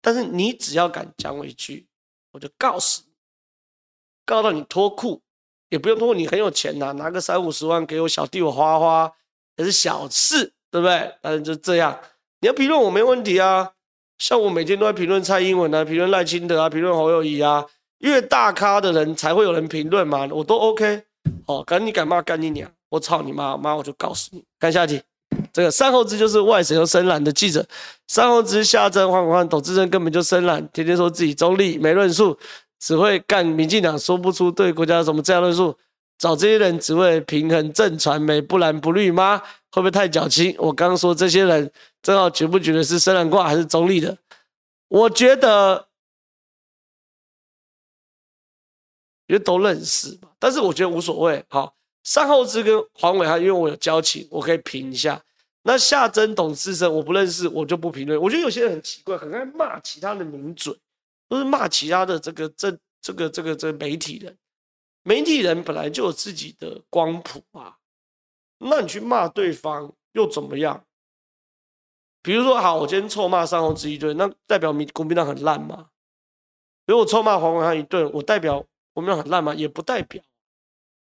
[0.00, 1.86] 但是你只要敢讲我一句，
[2.32, 3.12] 我就告死你，
[4.24, 5.22] 告到你脱裤。
[5.68, 9.10] 也不用说你很有钱呐、拿个三五十万给我小弟我花花
[9.56, 11.12] 也是小事，对不对？
[11.20, 11.98] 但是就这样，
[12.40, 13.72] 你要评论我没问题啊。
[14.18, 17.64] 像我每天都在评论蔡英文啊，评论赖清德啊，评论侯友宜啊，
[17.98, 21.02] 越大咖的人才会有人评论嘛，我都 OK。
[21.46, 24.42] 哦，敢你敢骂干你娘，我操你妈妈，我就告诉你。
[24.58, 25.02] 看下一题，
[25.52, 27.66] 这个三猴子就是外省又深蓝的记者，
[28.08, 32.38] 三猴子、夏正、黄广汉、董志正根本就深蓝，天天说自己中立没论述，
[32.78, 35.76] 只会干民进党，说不出对国家什么这样论述。
[36.18, 39.38] 找这些人只为平衡正传媒不蓝不绿吗？
[39.70, 40.54] 会不会太矫情？
[40.58, 41.70] 我刚刚说这些人，
[42.00, 44.16] 正好觉不觉得是深蓝挂还是中立的？
[44.88, 45.88] 我觉得，
[49.26, 51.44] 因为都认识嘛，但是我觉得无所谓。
[51.48, 55.20] 好，善后资跟黄暐瀚，因为我有交情，我可以评一下。
[55.64, 58.18] 那夏真、董志生我不认识，我就不评论。
[58.18, 60.74] 我觉得有些人很奇怪，很爱骂其他的名嘴，
[61.28, 64.36] 都是骂其他的这个这这个这个这媒体人。
[65.02, 67.76] 媒体人本来就有自己的光谱啊，
[68.58, 70.84] 那你去骂对方又怎么样？
[72.22, 75.90] 比如说，好，我今天臭骂三红之一顿，那代表民国民党很烂吗？
[76.86, 79.54] 如我臭骂黄暐瀚一顿，我代表国民党很烂吗？
[79.54, 80.20] 也不代表。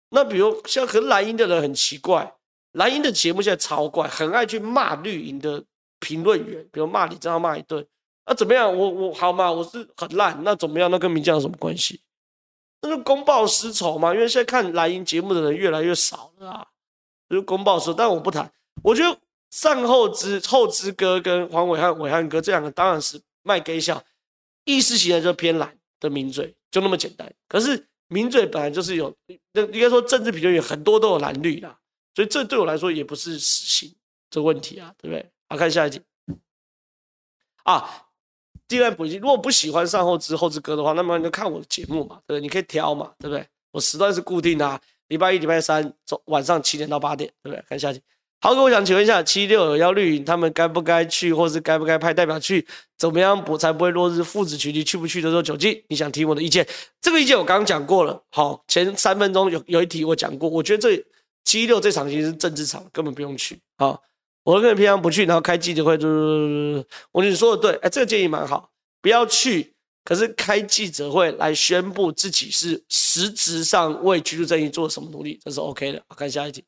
[0.10, 2.36] 那比如像和蓝营的人很奇怪，
[2.74, 5.66] 蓝营的节目现在超怪，很爱去骂绿营的
[5.99, 7.88] 评论员，比如骂李正皓骂一顿，
[8.26, 8.76] 那怎么样？
[8.78, 9.52] 我我好嘛？
[9.52, 10.92] 我是很烂，那怎么样？
[10.92, 12.00] 那跟民进有什么关系？
[12.82, 16.68] 那就公报私仇嘛，因为现在看蓝营节目的人越来越少了啊，
[17.30, 17.94] 就是公报私仇。
[17.94, 18.50] 但我不谈，
[18.84, 24.02] 我觉得善后之、后之哥跟黄伟汉伟汉哥这两个当然是卖给笑，
[24.64, 27.30] 意识形态就偏蓝的名嘴，就那么简单。
[27.50, 29.14] 可是名嘴本来就是有，
[29.52, 31.78] 那应该说政治评论员很多都有蓝绿啦，
[32.16, 33.94] 所以这对我来说也不是死刑
[34.30, 35.30] 这问题啊，对不对？
[35.50, 36.00] 好，看下一集
[37.64, 38.06] 啊。
[38.70, 42.42] 第二补一句，如果不喜欢善后资后资哥的话，那么你就看我的节目嘛，对不对？
[42.42, 43.46] 你可以挑嘛，对不对？
[43.72, 47.64] 我时段是固定的啊，礼拜一、礼拜三早晚上七点到八点，对不对？
[47.68, 48.00] 看下集。
[48.42, 52.66] 豪哥，我想请问一下，七六有要绿营，他们该不该去，或是该不该派代表去？
[52.98, 55.84] 怎么样不才不会落日父子群体去不去的时候窘境？
[55.90, 56.66] 你想听我的意见？
[57.02, 58.22] 这个意见我刚刚讲过了。
[58.30, 61.04] 好，前三分钟有有一题我讲过，我觉得这
[61.44, 63.60] 七六这场其实是政治场，根本不用去。
[63.78, 64.00] 好。
[64.44, 65.94] 我跟你平常不去，然后开记者会，
[67.12, 68.72] 我跟你说的对，哎，这个建议蛮好，
[69.02, 76.04] 不要去，可是开记者会来宣布自己是实质上为居住正义做什么努力，这是 OK 的。
[76.08, 76.64] 我看下一题，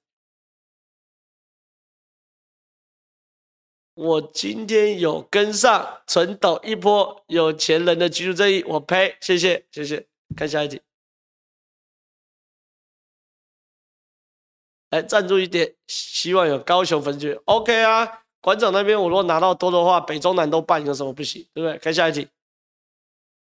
[3.96, 10.06] 我今天有跟上存抖一波有钱人的居住正义，我呸，谢谢谢谢，
[10.36, 10.80] 看下一题。
[14.92, 17.38] 来赞助一点，希望有高雄分局。
[17.46, 18.08] OK 啊，
[18.42, 21.46] 馆长那边我如果拿到多的话，北中南都办，有什么不行？
[21.54, 21.78] 对不对？
[21.80, 22.28] 看下一题。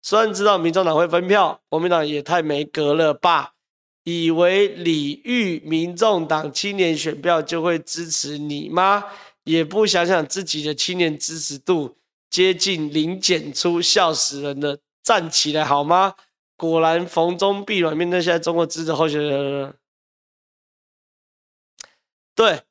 [0.02, 3.54] 虽然知道民众党会分票，国民党也太没格了吧？
[4.04, 9.04] 以为礼遇民众党青年选票就会支持你吗？
[9.44, 11.96] 也不想想自己的青年支持度
[12.30, 14.78] 接近零减出，笑死人了！
[15.02, 16.14] 站起来好吗？
[16.56, 19.74] 果然逢中必软，面对现在中国支持候选人。
[22.38, 22.62] 对，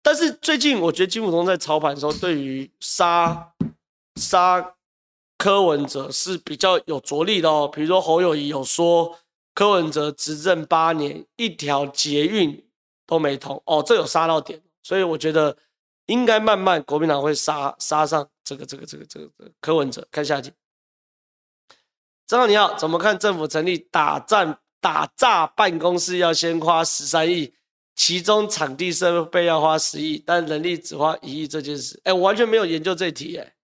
[0.00, 3.52] 但是最近我觉得金溥聪在操盘的时候，对于杀
[4.14, 4.76] 杀
[5.36, 7.66] 柯文哲是比较有着力的哦。
[7.66, 9.18] 比如说侯友谊有说
[9.54, 12.64] 柯文哲执政八年一条捷运
[13.04, 15.56] 都没通哦，这有杀到点，所以我觉得
[16.06, 19.28] 应该慢慢国民党会杀杀上这个这个这个这个
[19.60, 20.06] 柯文哲。
[20.12, 20.52] 看下集，
[22.24, 27.52] 正好你好，怎么看政府成立打战打诈办公室要先花十三亿？
[27.94, 33.54] 其中场地设备要花十亿，但人力只花一亿这件事，哎，我完全没有研究这题，哎。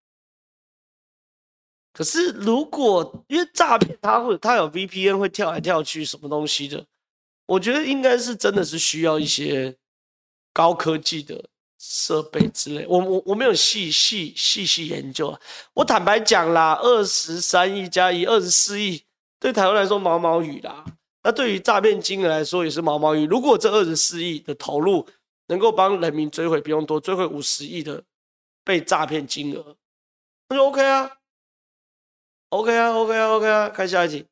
[1.93, 6.87] 可是如果因为诈骗，它会它有 VPN 会跳来跳去什么东西的，
[7.47, 9.76] 我觉得应该是真的是需要一些
[10.53, 11.43] 高科技的
[11.79, 12.87] 设备之类。
[12.87, 15.41] 我我我没有细细细细研究啊。
[15.74, 19.03] 我坦白讲啦，二十三亿加一，二十四亿，
[19.41, 20.85] 对台湾来说毛毛雨啦。
[21.29, 23.26] 那对于诈骗金额来说也是毛毛雨。
[23.26, 25.07] 如果这二十四亿的投入
[25.49, 28.03] 能够帮人民追回不用多，追回五十亿的
[28.64, 29.76] 被诈骗金额，
[30.49, 31.18] 那就 OK 啊
[32.49, 33.68] ，OK 啊，OK 啊，OK 啊。
[33.68, 34.24] 看下一题。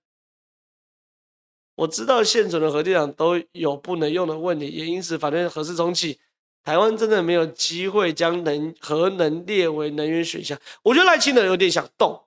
[1.74, 6.18] 我知道现存的核电厂都有不能用的问题，也因此反对核四重启。
[6.64, 10.58] 台湾真的没有机会将能核能列为能源选项。
[10.82, 12.24] 我觉得赖清德有点想动，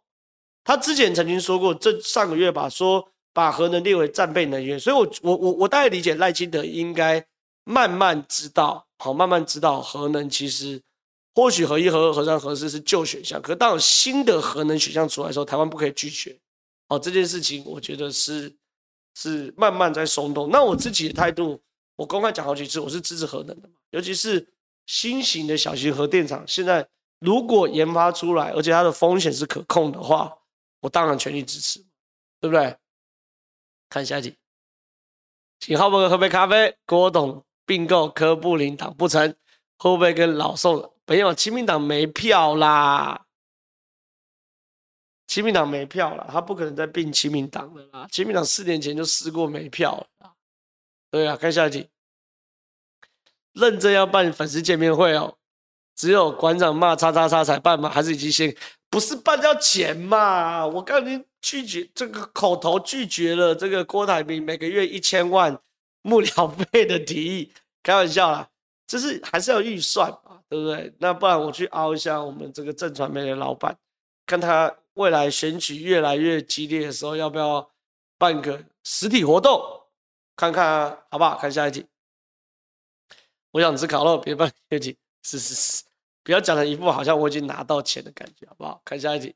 [0.64, 3.10] 他之前曾经说过，这上个月吧说。
[3.40, 7.26] 把核能列为战备能源，所以我我我我大概理解赖清德应该
[7.64, 10.82] 慢慢知道，好，慢慢知道核能其实
[11.34, 16.38] 或许核一、核二、核三、核四是旧选项，可当有新的核能选项出来的时候，台湾不可以拒绝。
[16.90, 18.54] 好，这件事情我觉得是
[19.16, 20.50] 是慢慢在松动。
[20.50, 21.58] 那我自己的态度，
[21.96, 24.46] 我公开讲好几次，我是支持核能的嘛，尤其是
[24.86, 26.86] 新型的小型核电厂，现在
[27.20, 30.36] 如果研发出来，而且它的风险是可控的话，
[30.82, 31.80] 我当然全力支持，
[32.42, 32.76] 对不对？
[33.90, 34.38] 看下一集，
[35.60, 36.78] 请浩博哥喝杯咖啡。
[36.86, 39.36] 郭董并购柯布林党不成，
[39.78, 40.94] 会不会跟老宋？
[41.08, 43.26] 没有，亲民党没票啦。
[45.26, 48.08] 亲民党没票了，他不可能再并亲民党了啦。
[48.12, 50.34] 亲民党四年前就试过没票了。
[51.12, 51.90] 对啊，看下一题。
[53.54, 55.38] 认真要办粉丝见面会哦，
[55.96, 57.90] 只有馆长骂叉叉叉才办吗？
[57.90, 58.56] 还是已经先
[58.90, 60.66] 不是办要钱嘛？
[60.66, 65.58] 我刚才拒绝这个口头拒绝了这个郭台铭每个月一千万
[66.02, 67.52] 幕僚费的提议，
[67.84, 68.50] 开玩笑啦，
[68.88, 70.94] 就是还是要预算嘛，对不对？
[71.00, 73.78] 那不然我去凹一下我们这个正传媒的老板，
[74.26, 77.72] 看他未来选举越来越激烈的时候，要不要
[78.18, 79.62] 办个实体活动，
[80.36, 81.38] 看看，好不好？
[81.38, 81.86] 看下一题。
[83.52, 84.98] 我想吃烤肉，别办下一题。
[85.22, 85.84] 是是是，
[86.24, 88.82] 不要讲的一副好像我已经拿到钱的感觉，好不好？
[88.86, 89.36] 看下一题，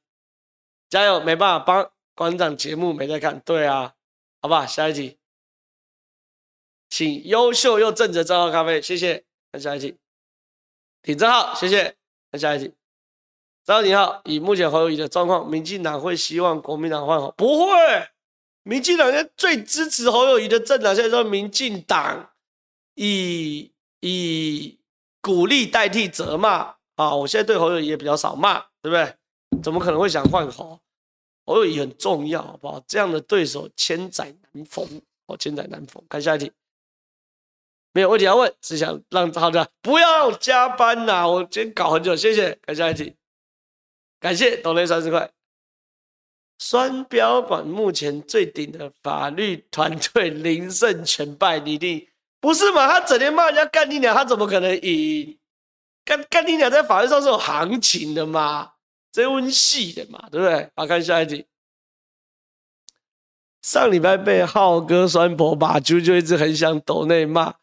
[0.89, 1.19] 加油！
[1.21, 3.95] 没办法帮馆长节目没在看，对啊，
[4.41, 4.65] 好不好？
[4.65, 5.17] 下一题，
[6.89, 9.23] 请优秀又正直的正浩咖啡，谢谢。
[9.51, 9.97] 看下一题，
[11.01, 11.95] 挺正浩，谢谢。
[12.31, 12.73] 看下一题，
[13.63, 17.31] 正浩你好，以目前侯友宜的状况，民进党会希望国民党换好？
[17.31, 17.73] 不会，
[18.63, 22.31] 民进党现在最支持侯友宜的政党，现在叫民进党，
[22.95, 23.71] 以。
[24.05, 24.77] 以
[25.24, 27.15] 鼓励代替责骂啊！
[27.15, 29.15] 我现在对侯友宜也比较少骂，对不对？
[29.63, 30.78] 怎么可能会想换侯？
[31.45, 32.84] 侯友宜很重要，好不好？
[32.86, 34.86] 这样的对手千载难逢，
[35.28, 36.03] 哦，千载难逢。
[36.09, 36.51] 看下一题，
[37.93, 42.59] 没有问题要问，只想让大家不要加班呐、我今天搞很久，谢谢。
[42.61, 43.15] 看下一题，
[44.19, 45.32] 感谢抖内三十块。
[46.59, 52.07] 双标馆目前最顶的法律团队 零胜全败，你一定。
[52.43, 52.85] 不是嘛？
[52.89, 55.39] 他整天骂人家干你娘，他怎么可能赢？
[56.03, 58.71] 干干你娘在法律上是有行情的嘛？
[59.13, 60.69] 这温系的嘛，对不对？
[60.75, 61.45] 好，看下一题。
[63.61, 67.53] 上礼拜被浩哥酸婆把啾就一直很想抖内骂，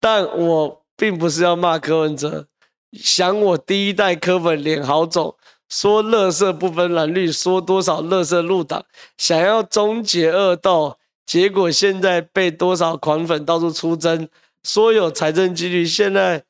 [0.00, 2.48] 但我并不是要骂柯文哲，
[2.94, 5.36] 想我第一代柯粉脸好肿，
[5.68, 8.86] 说垃圾不分蓝绿，说多少垃圾入党，
[9.18, 10.96] 想要终结恶斗。
[11.32, 14.28] 结果现在被多少狂粉到处出征，
[14.64, 16.44] 说有财政纪律，现在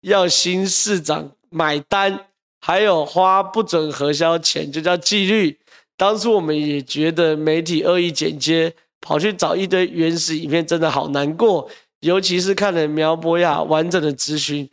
[0.00, 2.18] 要新市长买单，
[2.58, 5.58] 还有花不准核销钱就叫纪律。
[5.94, 11.68] 当初我们也觉得媒体恶意剪接，跑去找一堆原始影片，真的好难过。
[12.00, 14.66] 尤其是看了苗博雅完整的质询，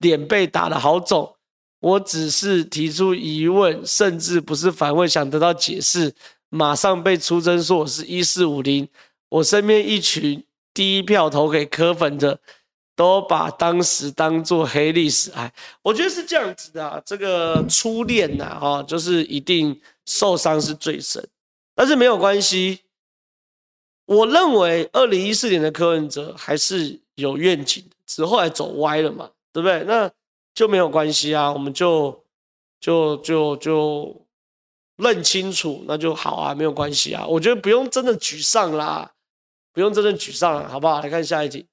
[0.00, 1.34] 脸被打得好肿。
[1.80, 6.12] 我只是提出疑问，甚至不是反问，想得到解释。
[6.54, 8.86] 马上被出征说我是一四五零，
[9.30, 10.44] 我身边一群
[10.74, 12.38] 第一票投给柯粉的，
[12.94, 15.30] 都把当时当做黑历史。
[15.30, 15.50] 哎，
[15.80, 21.26] 我觉得是这样子的，啊，这个初恋呐，哈，就是一定受伤是最深，
[21.74, 22.80] 但是没有关系。
[24.04, 29.82] 我认为二零一四年的柯文哲还是有愿景的，只后来走歪了嘛，对不对？
[29.84, 30.10] 那
[30.54, 32.22] 就没有关系啊，我们就
[32.78, 34.21] 就就就。
[35.02, 37.26] 认清楚，那就好啊，没有关系啊。
[37.26, 39.12] 我觉得不用真的沮丧啦，
[39.72, 41.00] 不用真的沮丧了，好不好？
[41.00, 41.66] 来看下一题。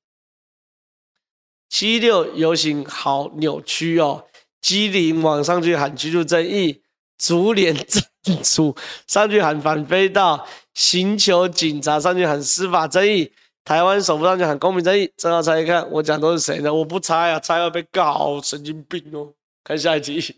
[1.69, 4.25] 七六游行好扭曲哦，
[4.59, 6.81] 机灵往上去喊居住正义，
[7.17, 8.03] 竹联正
[8.41, 8.75] 主
[9.05, 13.31] 上去喊反非道，刑求警察上去喊司法正义，
[13.63, 15.11] 台湾首富上去喊公平正义。
[15.15, 16.73] 正好猜一看，我讲都是谁呢？
[16.73, 19.31] 我不猜啊，猜要被告，神经病哦。
[19.63, 20.37] 看下一题。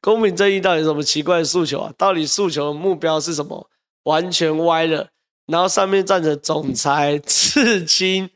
[0.00, 1.92] 公平正义到底有什么奇怪的诉求啊？
[1.96, 3.68] 到底诉求的目标是什么？
[4.04, 5.08] 完全歪了。
[5.46, 8.30] 然后上面站着总裁、刺青、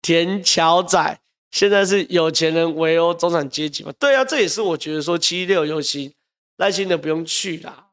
[0.00, 3.92] 田桥仔，现在是有钱人围殴中产阶级嘛？
[3.98, 6.12] 对啊，这也是我觉得说七六游行
[6.56, 7.88] 耐心的不用去啦，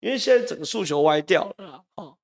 [0.00, 2.14] 因为现在整个诉求歪掉了啊。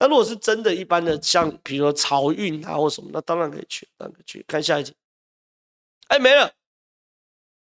[0.00, 4.44] 那如果是真的一般的，像比如说漕运啊或什么，那当然可以去，当然可以去。
[4.46, 4.94] 看下一集，
[6.06, 6.52] 哎，没了。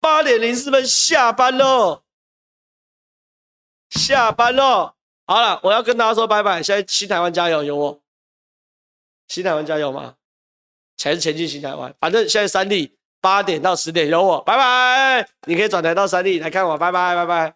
[0.02, 2.02] 八点零四分下班喽，
[3.92, 4.96] 下班喽。
[5.26, 6.62] 好了，我要跟大家说拜拜。
[6.62, 8.02] 现在新台湾加油，有我。
[9.30, 10.16] 新台湾加油吗？
[10.98, 15.30] 前前进新台湾，反正现在三立八点到十点有我，拜拜。
[15.46, 17.56] 你可以转台到三立来看我，拜拜拜拜。